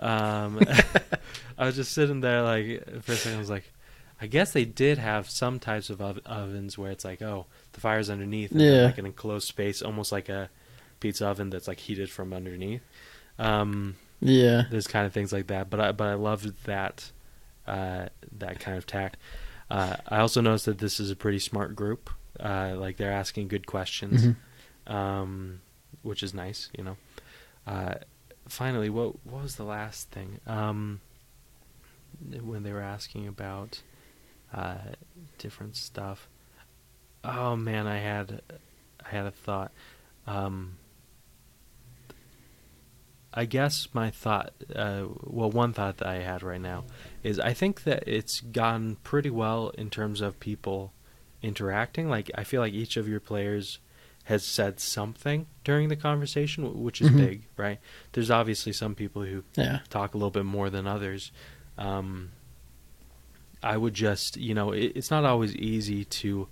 Um, 0.00 0.60
I 1.58 1.66
was 1.66 1.76
just 1.76 1.92
sitting 1.92 2.20
there 2.20 2.42
like 2.42 3.02
for 3.02 3.12
a 3.12 3.16
second. 3.16 3.36
I 3.36 3.40
was 3.40 3.50
like, 3.50 3.72
I 4.24 4.26
guess 4.26 4.52
they 4.52 4.64
did 4.64 4.96
have 4.98 5.28
some 5.28 5.58
types 5.58 5.90
of 5.90 6.00
ov- 6.00 6.20
ovens 6.24 6.78
where 6.78 6.90
it's 6.90 7.04
like, 7.04 7.20
oh, 7.20 7.44
the 7.74 7.80
fire's 7.80 8.08
underneath, 8.08 8.52
and 8.52 8.60
Yeah. 8.62 8.84
like 8.86 8.96
an 8.98 9.04
enclosed 9.06 9.46
space, 9.46 9.82
almost 9.82 10.12
like 10.12 10.30
a 10.30 10.48
pizza 11.00 11.26
oven 11.28 11.50
that's 11.50 11.68
like 11.68 11.78
heated 11.80 12.08
from 12.10 12.32
underneath. 12.32 12.80
Um, 13.38 13.96
Yeah. 14.20 14.62
there's 14.70 14.86
kind 14.86 15.04
of 15.06 15.12
things 15.12 15.30
like 15.30 15.48
that, 15.48 15.68
but 15.68 15.78
I 15.78 15.92
but 15.92 16.08
I 16.08 16.14
loved 16.14 16.64
that 16.64 17.10
uh, 17.66 18.08
that 18.38 18.60
kind 18.60 18.78
of 18.78 18.86
tact. 18.86 19.16
Uh, 19.70 19.96
I 20.08 20.18
also 20.18 20.40
noticed 20.40 20.64
that 20.66 20.78
this 20.78 20.98
is 21.00 21.10
a 21.10 21.16
pretty 21.16 21.38
smart 21.38 21.74
group. 21.76 22.08
Uh, 22.40 22.74
like 22.78 22.96
they're 22.96 23.12
asking 23.12 23.48
good 23.48 23.66
questions, 23.66 24.26
Mhm. 24.86 24.92
um, 24.92 25.60
which 26.02 26.22
is 26.22 26.32
nice, 26.34 26.70
you 26.78 26.84
know. 26.84 26.96
Uh, 27.66 27.94
finally, 28.48 28.88
what 28.88 29.24
what 29.26 29.42
was 29.42 29.56
the 29.56 29.64
last 29.64 30.10
thing? 30.10 30.40
Um, 30.46 31.00
when 32.42 32.62
they 32.62 32.72
were 32.72 32.80
asking 32.96 33.26
about 33.26 33.82
uh, 34.54 34.76
different 35.38 35.76
stuff. 35.76 36.28
Oh 37.24 37.56
man, 37.56 37.86
I 37.86 37.98
had 37.98 38.42
I 39.04 39.08
had 39.08 39.26
a 39.26 39.30
thought. 39.30 39.72
Um, 40.26 40.76
I 43.36 43.46
guess 43.46 43.88
my 43.92 44.10
thought, 44.10 44.52
uh, 44.74 45.06
well, 45.24 45.50
one 45.50 45.72
thought 45.72 45.96
that 45.98 46.06
I 46.06 46.16
had 46.20 46.42
right 46.44 46.60
now 46.60 46.84
is 47.24 47.40
I 47.40 47.52
think 47.52 47.82
that 47.82 48.04
it's 48.06 48.40
gone 48.40 48.96
pretty 49.02 49.30
well 49.30 49.70
in 49.70 49.90
terms 49.90 50.20
of 50.20 50.38
people 50.38 50.92
interacting. 51.42 52.08
Like, 52.08 52.30
I 52.36 52.44
feel 52.44 52.60
like 52.60 52.72
each 52.72 52.96
of 52.96 53.08
your 53.08 53.18
players 53.18 53.80
has 54.24 54.46
said 54.46 54.78
something 54.78 55.46
during 55.64 55.88
the 55.88 55.96
conversation, 55.96 56.80
which 56.82 57.00
is 57.00 57.10
Mhm. 57.10 57.16
big, 57.18 57.46
right? 57.56 57.80
There's 58.12 58.30
obviously 58.30 58.72
some 58.72 58.94
people 58.94 59.24
who 59.24 59.42
Yeah. 59.56 59.80
talk 59.90 60.14
a 60.14 60.16
little 60.16 60.30
bit 60.30 60.44
more 60.46 60.70
than 60.70 60.86
others. 60.86 61.32
Um, 61.76 62.30
I 63.64 63.76
would 63.76 63.94
just, 63.94 64.36
you 64.36 64.54
know, 64.54 64.72
it, 64.72 64.92
it's 64.94 65.10
not 65.10 65.24
always 65.24 65.54
easy 65.56 66.04
to 66.04 66.48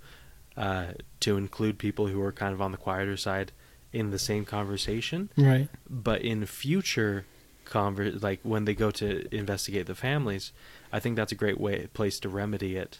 uh, 0.57 0.87
to 1.21 1.37
include 1.37 1.77
people 1.77 2.07
who 2.07 2.21
are 2.21 2.31
kind 2.31 2.53
of 2.53 2.61
on 2.61 2.71
the 2.71 2.77
quieter 2.77 3.17
side 3.17 3.51
in 3.91 4.09
the 4.11 4.19
same 4.19 4.43
conversation 4.45 5.29
Right. 5.37 5.67
but 5.89 6.21
in 6.21 6.45
future 6.47 7.25
conver- 7.65 8.21
like 8.21 8.39
when 8.43 8.65
they 8.65 8.73
go 8.73 8.89
to 8.91 9.07
investigate 9.35 9.85
the 9.85 9.95
families 9.95 10.51
i 10.91 10.99
think 10.99 11.15
that's 11.15 11.31
a 11.31 11.35
great 11.35 11.59
way 11.59 11.87
place 11.93 12.19
to 12.21 12.29
remedy 12.29 12.75
it 12.75 12.99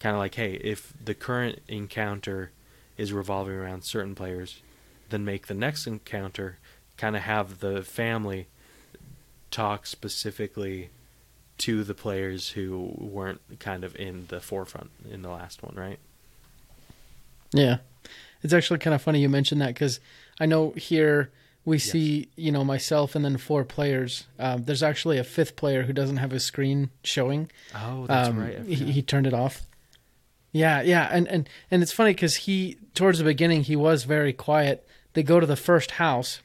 kind 0.00 0.14
of 0.14 0.20
like 0.20 0.34
hey 0.36 0.54
if 0.62 0.92
the 1.02 1.14
current 1.14 1.60
encounter 1.68 2.50
is 2.98 3.12
revolving 3.12 3.54
around 3.54 3.84
certain 3.84 4.14
players 4.14 4.60
then 5.10 5.24
make 5.24 5.46
the 5.46 5.54
next 5.54 5.86
encounter 5.86 6.58
kind 6.98 7.16
of 7.16 7.22
have 7.22 7.60
the 7.60 7.82
family 7.82 8.46
talk 9.50 9.86
specifically 9.86 10.90
to 11.58 11.84
the 11.84 11.94
players 11.94 12.50
who 12.50 12.92
weren't 12.98 13.40
kind 13.60 13.84
of 13.84 13.94
in 13.96 14.26
the 14.28 14.40
forefront 14.40 14.90
in 15.10 15.22
the 15.22 15.30
last 15.30 15.62
one 15.62 15.74
right 15.76 15.98
Yeah. 17.52 17.78
It's 18.42 18.52
actually 18.52 18.80
kind 18.80 18.94
of 18.94 19.00
funny 19.00 19.20
you 19.20 19.28
mentioned 19.28 19.60
that 19.62 19.68
because 19.68 20.00
I 20.38 20.46
know 20.46 20.70
here 20.72 21.30
we 21.64 21.78
see, 21.78 22.28
you 22.36 22.52
know, 22.52 22.62
myself 22.64 23.14
and 23.14 23.24
then 23.24 23.38
four 23.38 23.64
players. 23.64 24.24
Um, 24.38 24.64
there's 24.64 24.82
actually 24.82 25.16
a 25.18 25.24
fifth 25.24 25.56
player 25.56 25.84
who 25.84 25.94
doesn't 25.94 26.18
have 26.18 26.30
his 26.30 26.44
screen 26.44 26.90
showing. 27.02 27.50
oh 27.74 28.06
that's 28.06 28.28
Um, 28.28 28.38
right 28.38 28.60
He, 28.66 28.74
he 28.92 29.02
turned 29.02 29.26
it 29.26 29.32
off. 29.32 29.62
Yeah, 30.52 30.82
yeah, 30.82 31.08
and 31.10 31.26
and 31.26 31.48
and 31.70 31.82
it's 31.82 31.90
funny 31.92 32.12
because 32.12 32.36
he 32.36 32.76
towards 32.94 33.18
the 33.18 33.24
beginning 33.24 33.64
he 33.64 33.76
was 33.76 34.04
very 34.04 34.32
quiet. 34.32 34.86
They 35.14 35.22
go 35.22 35.40
to 35.40 35.46
the 35.46 35.56
first 35.56 35.92
house, 35.92 36.40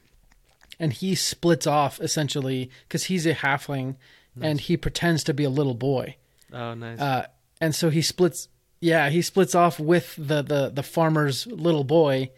and 0.80 0.92
he 0.92 1.14
splits 1.14 1.66
off 1.66 2.00
essentially 2.00 2.70
because 2.88 3.04
he's 3.04 3.26
a 3.26 3.34
halfling, 3.34 3.96
and 4.40 4.60
he 4.60 4.76
pretends 4.76 5.24
to 5.24 5.34
be 5.34 5.44
a 5.44 5.50
little 5.50 5.74
boy. 5.74 6.16
oh 6.52 6.74
nice 6.74 6.98
Uh, 7.00 7.26
and 7.60 7.74
so 7.74 7.90
he 7.90 8.02
splits. 8.02 8.48
Yeah, 8.80 9.10
he 9.10 9.22
splits 9.22 9.54
off 9.54 9.78
with 9.78 10.14
the 10.16 10.42
the 10.42 10.70
the 10.70 10.82
farmer's 10.82 11.46
little 11.46 11.84
boy, 11.84 12.30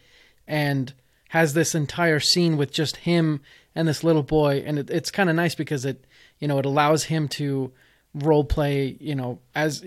and 0.46 0.92
has 1.28 1.54
this 1.54 1.74
entire 1.74 2.20
scene 2.20 2.56
with 2.56 2.72
just 2.72 2.96
him 2.98 3.40
and 3.74 3.86
this 3.88 4.02
little 4.04 4.22
boy, 4.24 4.62
and 4.66 4.78
it, 4.78 4.90
it's 4.90 5.10
kind 5.10 5.30
of 5.30 5.36
nice 5.36 5.54
because 5.54 5.84
it 5.84 6.04
you 6.40 6.48
know 6.48 6.58
it 6.58 6.66
allows 6.66 7.04
him 7.04 7.28
to 7.28 7.72
role 8.14 8.44
play 8.44 8.96
you 9.00 9.14
know 9.14 9.38
as 9.54 9.82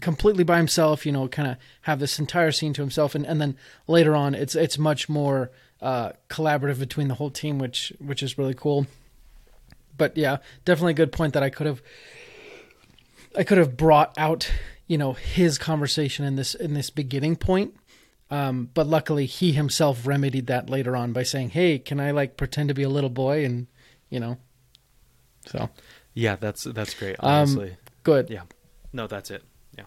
completely 0.00 0.44
by 0.44 0.56
himself 0.56 1.04
you 1.04 1.12
know 1.12 1.28
kind 1.28 1.50
of 1.50 1.56
have 1.82 1.98
this 1.98 2.18
entire 2.18 2.50
scene 2.50 2.72
to 2.72 2.80
himself 2.80 3.14
and, 3.14 3.26
and 3.26 3.38
then 3.38 3.54
later 3.86 4.16
on 4.16 4.34
it's 4.34 4.54
it's 4.54 4.78
much 4.78 5.10
more 5.10 5.50
uh 5.82 6.10
collaborative 6.30 6.78
between 6.78 7.08
the 7.08 7.14
whole 7.16 7.30
team 7.30 7.58
which 7.58 7.92
which 7.98 8.22
is 8.22 8.38
really 8.38 8.54
cool 8.54 8.86
but 9.96 10.16
yeah 10.16 10.38
definitely 10.64 10.92
a 10.92 10.94
good 10.94 11.12
point 11.12 11.34
that 11.34 11.42
i 11.42 11.50
could 11.50 11.66
have 11.66 11.82
I 13.36 13.42
could 13.42 13.58
have 13.58 13.76
brought 13.76 14.14
out, 14.16 14.48
you 14.86 14.96
know, 14.96 15.14
his 15.14 15.58
conversation 15.58 16.24
in 16.24 16.36
this 16.36 16.54
in 16.54 16.74
this 16.74 16.88
beginning 16.88 17.34
point. 17.34 17.74
Um, 18.30 18.70
but 18.72 18.86
luckily 18.86 19.26
he 19.26 19.50
himself 19.50 20.06
remedied 20.06 20.46
that 20.46 20.70
later 20.70 20.96
on 20.96 21.12
by 21.12 21.24
saying, 21.24 21.50
Hey, 21.50 21.80
can 21.80 21.98
I 21.98 22.12
like 22.12 22.36
pretend 22.36 22.68
to 22.68 22.74
be 22.74 22.84
a 22.84 22.88
little 22.88 23.10
boy 23.10 23.44
and 23.44 23.66
you 24.08 24.20
know 24.20 24.38
so 25.46 25.68
yeah 26.14 26.36
that's 26.36 26.62
that's 26.62 26.94
great 26.94 27.16
Um, 27.18 27.72
good. 28.04 28.30
Yeah. 28.30 28.42
No, 28.92 29.08
that's 29.08 29.32
it. 29.32 29.42
Yeah. 29.76 29.86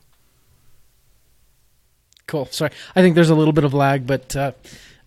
Cool. 2.27 2.47
Sorry. 2.47 2.71
I 2.95 3.01
think 3.01 3.15
there's 3.15 3.29
a 3.29 3.35
little 3.35 3.53
bit 3.53 3.63
of 3.63 3.73
lag, 3.73 4.05
but 4.05 4.35
uh, 4.35 4.51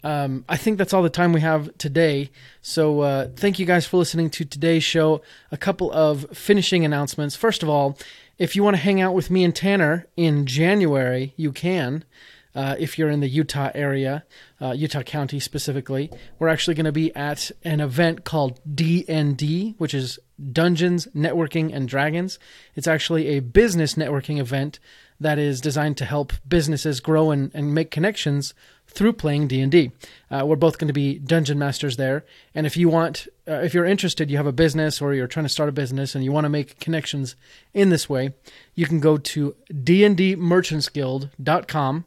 um, 0.02 0.44
I 0.48 0.56
think 0.56 0.78
that's 0.78 0.92
all 0.92 1.02
the 1.02 1.10
time 1.10 1.32
we 1.32 1.40
have 1.40 1.76
today. 1.78 2.30
So 2.62 3.00
uh, 3.00 3.28
thank 3.36 3.58
you 3.58 3.66
guys 3.66 3.86
for 3.86 3.98
listening 3.98 4.30
to 4.30 4.44
today's 4.44 4.84
show. 4.84 5.22
A 5.50 5.56
couple 5.56 5.92
of 5.92 6.26
finishing 6.32 6.84
announcements. 6.84 7.36
First 7.36 7.62
of 7.62 7.68
all, 7.68 7.98
if 8.38 8.56
you 8.56 8.62
want 8.62 8.76
to 8.76 8.82
hang 8.82 9.00
out 9.00 9.14
with 9.14 9.30
me 9.30 9.44
and 9.44 9.54
Tanner 9.54 10.06
in 10.16 10.46
January, 10.46 11.34
you 11.36 11.52
can. 11.52 12.04
Uh, 12.52 12.74
if 12.80 12.98
you're 12.98 13.10
in 13.10 13.20
the 13.20 13.28
Utah 13.28 13.70
area, 13.74 14.24
uh, 14.60 14.72
Utah 14.72 15.02
County 15.02 15.38
specifically, 15.38 16.10
we're 16.38 16.48
actually 16.48 16.74
going 16.74 16.84
to 16.84 16.90
be 16.90 17.14
at 17.14 17.52
an 17.62 17.80
event 17.80 18.24
called 18.24 18.58
DND, 18.68 19.76
which 19.78 19.94
is 19.94 20.18
Dungeons, 20.52 21.06
Networking, 21.14 21.72
and 21.72 21.88
Dragons. 21.88 22.40
It's 22.74 22.88
actually 22.88 23.28
a 23.28 23.40
business 23.40 23.94
networking 23.94 24.38
event 24.38 24.80
that 25.20 25.38
is 25.38 25.60
designed 25.60 25.98
to 25.98 26.04
help 26.04 26.32
businesses 26.48 26.98
grow 26.98 27.30
and, 27.30 27.52
and 27.54 27.74
make 27.74 27.90
connections 27.90 28.54
through 28.90 29.14
playing 29.14 29.48
D&D. 29.48 29.90
Uh, 30.30 30.44
we're 30.46 30.54
both 30.56 30.78
going 30.78 30.88
to 30.88 30.94
be 30.94 31.18
dungeon 31.18 31.58
masters 31.58 31.96
there, 31.96 32.26
and 32.54 32.66
if 32.66 32.76
you 32.76 32.88
want, 32.88 33.26
uh, 33.48 33.54
if 33.54 33.72
you're 33.72 33.86
interested, 33.86 34.30
you 34.30 34.36
have 34.36 34.46
a 34.46 34.52
business 34.52 35.00
or 35.00 35.14
you're 35.14 35.26
trying 35.26 35.46
to 35.46 35.50
start 35.50 35.68
a 35.68 35.72
business 35.72 36.14
and 36.14 36.24
you 36.24 36.32
want 36.32 36.44
to 36.44 36.50
make 36.50 36.78
connections 36.80 37.36
in 37.72 37.90
this 37.90 38.08
way, 38.08 38.34
you 38.74 38.86
can 38.86 39.00
go 39.00 39.16
to 39.16 39.54
dndmerchantsguild.com 39.72 42.04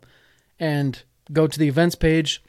and 0.60 1.04
go 1.32 1.48
to 1.48 1.60
the 1.60 1.68
events 1.68 1.96
page, 1.96 2.42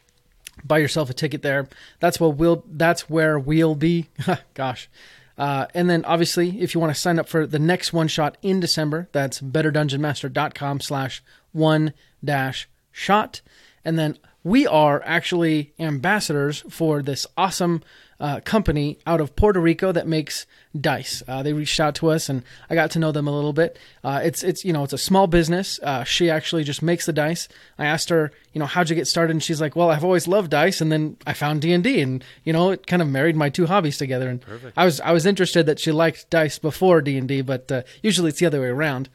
buy 0.65 0.79
yourself 0.79 1.11
a 1.11 1.15
ticket 1.15 1.43
there. 1.43 1.69
That's 2.01 2.21
what 2.21 2.37
we'll. 2.37 2.65
That's 2.69 3.09
where 3.09 3.39
we'll 3.39 3.75
be. 3.75 4.09
Gosh. 4.55 4.89
Uh, 5.37 5.67
and 5.75 5.91
then 5.91 6.05
obviously, 6.05 6.61
if 6.61 6.75
you 6.75 6.81
want 6.81 6.95
to 6.95 7.01
sign 7.01 7.19
up 7.19 7.29
for 7.29 7.47
the 7.47 7.59
next 7.59 7.93
one 7.93 8.07
shot 8.07 8.39
in 8.41 8.61
December, 8.61 9.09
that's 9.13 9.41
betterdungeonmaster.com 9.41 10.81
slash 10.81 11.23
one 11.53 11.93
dash 12.23 12.69
shot. 12.93 13.41
And 13.85 13.99
then 13.99 14.19
we 14.43 14.67
are 14.67 15.03
actually 15.05 15.73
ambassadors 15.79 16.65
for 16.69 17.03
this 17.03 17.27
awesome 17.37 17.83
uh, 18.21 18.41
company 18.41 18.99
out 19.07 19.21
of 19.21 19.35
Puerto 19.37 19.61
Rico 19.61 19.93
that 19.93 20.07
makes 20.07 20.47
dice. 20.79 21.23
Uh, 21.27 21.43
they 21.43 21.53
reached 21.53 21.81
out 21.81 21.95
to 21.97 22.11
us, 22.11 22.29
and 22.29 22.43
I 22.71 22.75
got 22.75 22.91
to 22.93 22.99
know 22.99 23.13
them 23.13 23.27
a 23.27 23.35
little 23.35 23.53
bit. 23.53 23.79
Uh, 24.03 24.21
it's 24.23 24.43
it's 24.43 24.65
you 24.65 24.73
know 24.73 24.85
it's 24.85 24.93
a 24.93 24.99
small 24.99 25.27
business. 25.27 25.81
Uh, 25.83 26.05
she 26.05 26.31
actually 26.31 26.65
just 26.65 26.83
makes 26.83 27.07
the 27.07 27.13
dice. 27.13 27.49
I 27.79 27.87
asked 27.87 28.11
her, 28.11 28.33
you 28.53 28.59
know, 28.59 28.67
how'd 28.67 28.89
you 28.89 28.97
get 28.97 29.09
started? 29.09 29.33
And 29.33 29.43
she's 29.43 29.61
like, 29.61 29.77
well, 29.77 29.91
I've 29.91 30.05
always 30.05 30.29
loved 30.29 30.51
dice, 30.51 30.81
and 30.81 30.93
then 30.93 31.17
I 31.27 31.33
found 31.33 31.63
D 31.63 31.73
and 31.73 31.83
D, 31.83 32.01
and 32.01 32.25
you 32.45 32.53
know, 32.53 32.71
it 32.71 32.87
kind 32.87 33.03
of 33.03 33.09
married 33.09 33.37
my 33.37 33.49
two 33.49 33.67
hobbies 33.67 33.99
together. 33.99 34.29
And 34.29 34.45
I 34.77 34.85
was 34.85 35.01
I 35.01 35.13
was 35.13 35.27
interested 35.27 35.67
that 35.67 35.81
she 35.81 35.93
liked 35.93 36.31
dice 36.31 36.59
before 36.59 37.01
D 37.01 37.19
and 37.19 37.29
D, 37.29 37.41
but 37.43 37.71
uh, 37.71 37.83
usually 38.03 38.31
it's 38.31 38.39
the 38.39 38.47
other 38.47 38.61
way 38.61 38.69
around. 38.69 39.09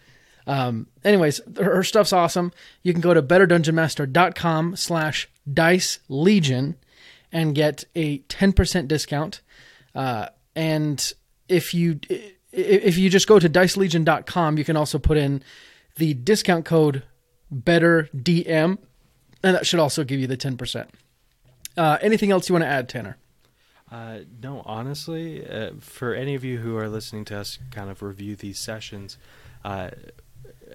Um, 0.50 0.88
anyways, 1.04 1.42
her, 1.62 1.84
stuff's 1.84 2.12
awesome. 2.12 2.52
You 2.82 2.92
can 2.92 3.02
go 3.02 3.14
to 3.14 3.22
betterdungeonmaster.com 3.22 4.76
slash 4.78 5.30
dice 5.52 6.00
legion 6.10 6.76
and 7.32 7.54
get 7.54 7.86
a 7.96 8.20
10% 8.20 8.88
discount. 8.88 9.42
Uh, 9.94 10.30
and 10.56 11.14
if 11.48 11.76
you, 11.76 12.00
if 12.52 12.98
you 12.98 13.12
just 13.12 13.28
go 13.28 13.38
to 13.38 13.48
dicelegion.com, 13.48 14.58
you 14.58 14.66
can 14.66 14.76
also 14.76 14.98
put 14.98 15.18
in 15.18 15.44
the 15.98 16.16
discount 16.16 16.66
code 16.66 17.04
betterdm 17.54 18.80
and 19.44 19.56
that 19.56 19.68
should 19.68 19.80
also 19.80 20.04
give 20.04 20.20
you 20.20 20.28
the 20.28 20.38
10%. 20.38 20.88
Uh, 21.78 21.98
anything 22.02 22.32
else 22.32 22.50
you 22.50 22.54
want 22.54 22.64
to 22.64 22.68
add, 22.68 22.90
Tanner? 22.90 23.18
Uh, 23.92 24.20
no, 24.42 24.64
honestly, 24.66 25.48
uh, 25.48 25.72
for 25.80 26.14
any 26.14 26.34
of 26.36 26.44
you 26.44 26.58
who 26.58 26.76
are 26.76 26.90
listening 26.90 27.26
to 27.26 27.38
us 27.38 27.60
kind 27.72 27.90
of 27.90 28.02
review 28.02 28.36
these 28.36 28.60
sessions, 28.60 29.18
uh, 29.64 29.90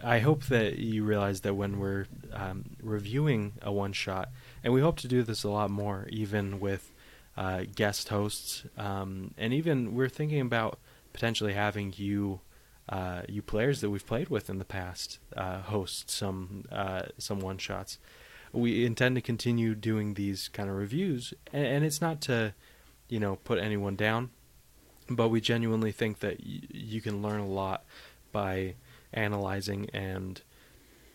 I 0.02 0.18
hope 0.18 0.44
that 0.44 0.78
you 0.78 1.04
realize 1.04 1.40
that 1.42 1.54
when 1.54 1.78
we're 1.78 2.06
um, 2.32 2.76
reviewing 2.82 3.54
a 3.62 3.72
one 3.72 3.92
shot, 3.92 4.28
and 4.62 4.72
we 4.72 4.80
hope 4.80 4.98
to 5.00 5.08
do 5.08 5.22
this 5.22 5.44
a 5.44 5.48
lot 5.48 5.70
more, 5.70 6.06
even 6.10 6.60
with 6.60 6.92
uh, 7.36 7.64
guest 7.74 8.08
hosts, 8.08 8.64
um, 8.76 9.32
and 9.38 9.52
even 9.52 9.94
we're 9.94 10.08
thinking 10.08 10.40
about 10.40 10.78
potentially 11.12 11.54
having 11.54 11.94
you, 11.96 12.40
uh, 12.88 13.22
you 13.28 13.40
players 13.40 13.80
that 13.80 13.90
we've 13.90 14.06
played 14.06 14.28
with 14.28 14.50
in 14.50 14.58
the 14.58 14.64
past, 14.64 15.18
uh, 15.36 15.60
host 15.60 16.10
some 16.10 16.64
uh, 16.70 17.02
some 17.18 17.40
one 17.40 17.58
shots. 17.58 17.98
We 18.52 18.84
intend 18.84 19.16
to 19.16 19.20
continue 19.20 19.74
doing 19.74 20.14
these 20.14 20.48
kind 20.48 20.68
of 20.68 20.76
reviews, 20.76 21.34
and, 21.52 21.66
and 21.66 21.84
it's 21.84 22.00
not 22.00 22.20
to, 22.22 22.54
you 23.08 23.18
know, 23.18 23.36
put 23.36 23.58
anyone 23.58 23.96
down, 23.96 24.30
but 25.08 25.28
we 25.28 25.40
genuinely 25.40 25.92
think 25.92 26.20
that 26.20 26.38
y- 26.40 26.60
you 26.70 27.00
can 27.00 27.22
learn 27.22 27.40
a 27.40 27.48
lot 27.48 27.84
by 28.30 28.74
analyzing 29.14 29.88
and 29.94 30.42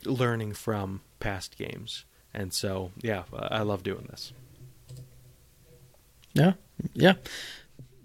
learning 0.06 0.54
from 0.54 1.02
past 1.20 1.58
games. 1.58 2.06
And 2.34 2.54
so, 2.54 2.92
yeah, 3.02 3.24
I 3.34 3.62
love 3.62 3.84
doing 3.84 4.08
this. 4.10 4.34
Yeah, 6.34 6.54
yeah. 6.94 7.14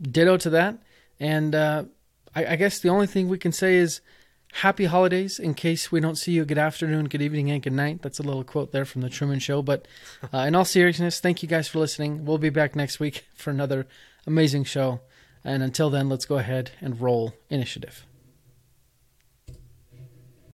Ditto 0.00 0.36
to 0.38 0.50
that. 0.50 0.78
And 1.20 1.54
uh, 1.54 1.84
I, 2.34 2.46
I 2.46 2.56
guess 2.56 2.80
the 2.80 2.88
only 2.88 3.06
thing 3.06 3.28
we 3.28 3.38
can 3.38 3.52
say 3.52 3.76
is 3.76 4.00
happy 4.54 4.84
holidays 4.84 5.38
in 5.38 5.54
case 5.54 5.92
we 5.92 6.00
don't 6.00 6.16
see 6.16 6.32
you. 6.32 6.44
Good 6.44 6.58
afternoon, 6.58 7.06
good 7.08 7.22
evening, 7.22 7.50
and 7.50 7.62
good 7.62 7.72
night. 7.72 8.02
That's 8.02 8.18
a 8.18 8.22
little 8.22 8.44
quote 8.44 8.72
there 8.72 8.84
from 8.84 9.02
the 9.02 9.10
Truman 9.10 9.38
Show. 9.38 9.62
But 9.62 9.86
uh, 10.32 10.38
in 10.38 10.54
all 10.54 10.64
seriousness, 10.64 11.20
thank 11.20 11.42
you 11.42 11.48
guys 11.48 11.68
for 11.68 11.78
listening. 11.78 12.24
We'll 12.24 12.38
be 12.38 12.50
back 12.50 12.74
next 12.74 12.98
week 12.98 13.24
for 13.34 13.50
another 13.50 13.86
amazing 14.26 14.64
show. 14.64 15.00
And 15.44 15.62
until 15.62 15.90
then, 15.90 16.08
let's 16.08 16.24
go 16.24 16.38
ahead 16.38 16.70
and 16.80 17.00
roll 17.00 17.34
initiative. 17.50 18.06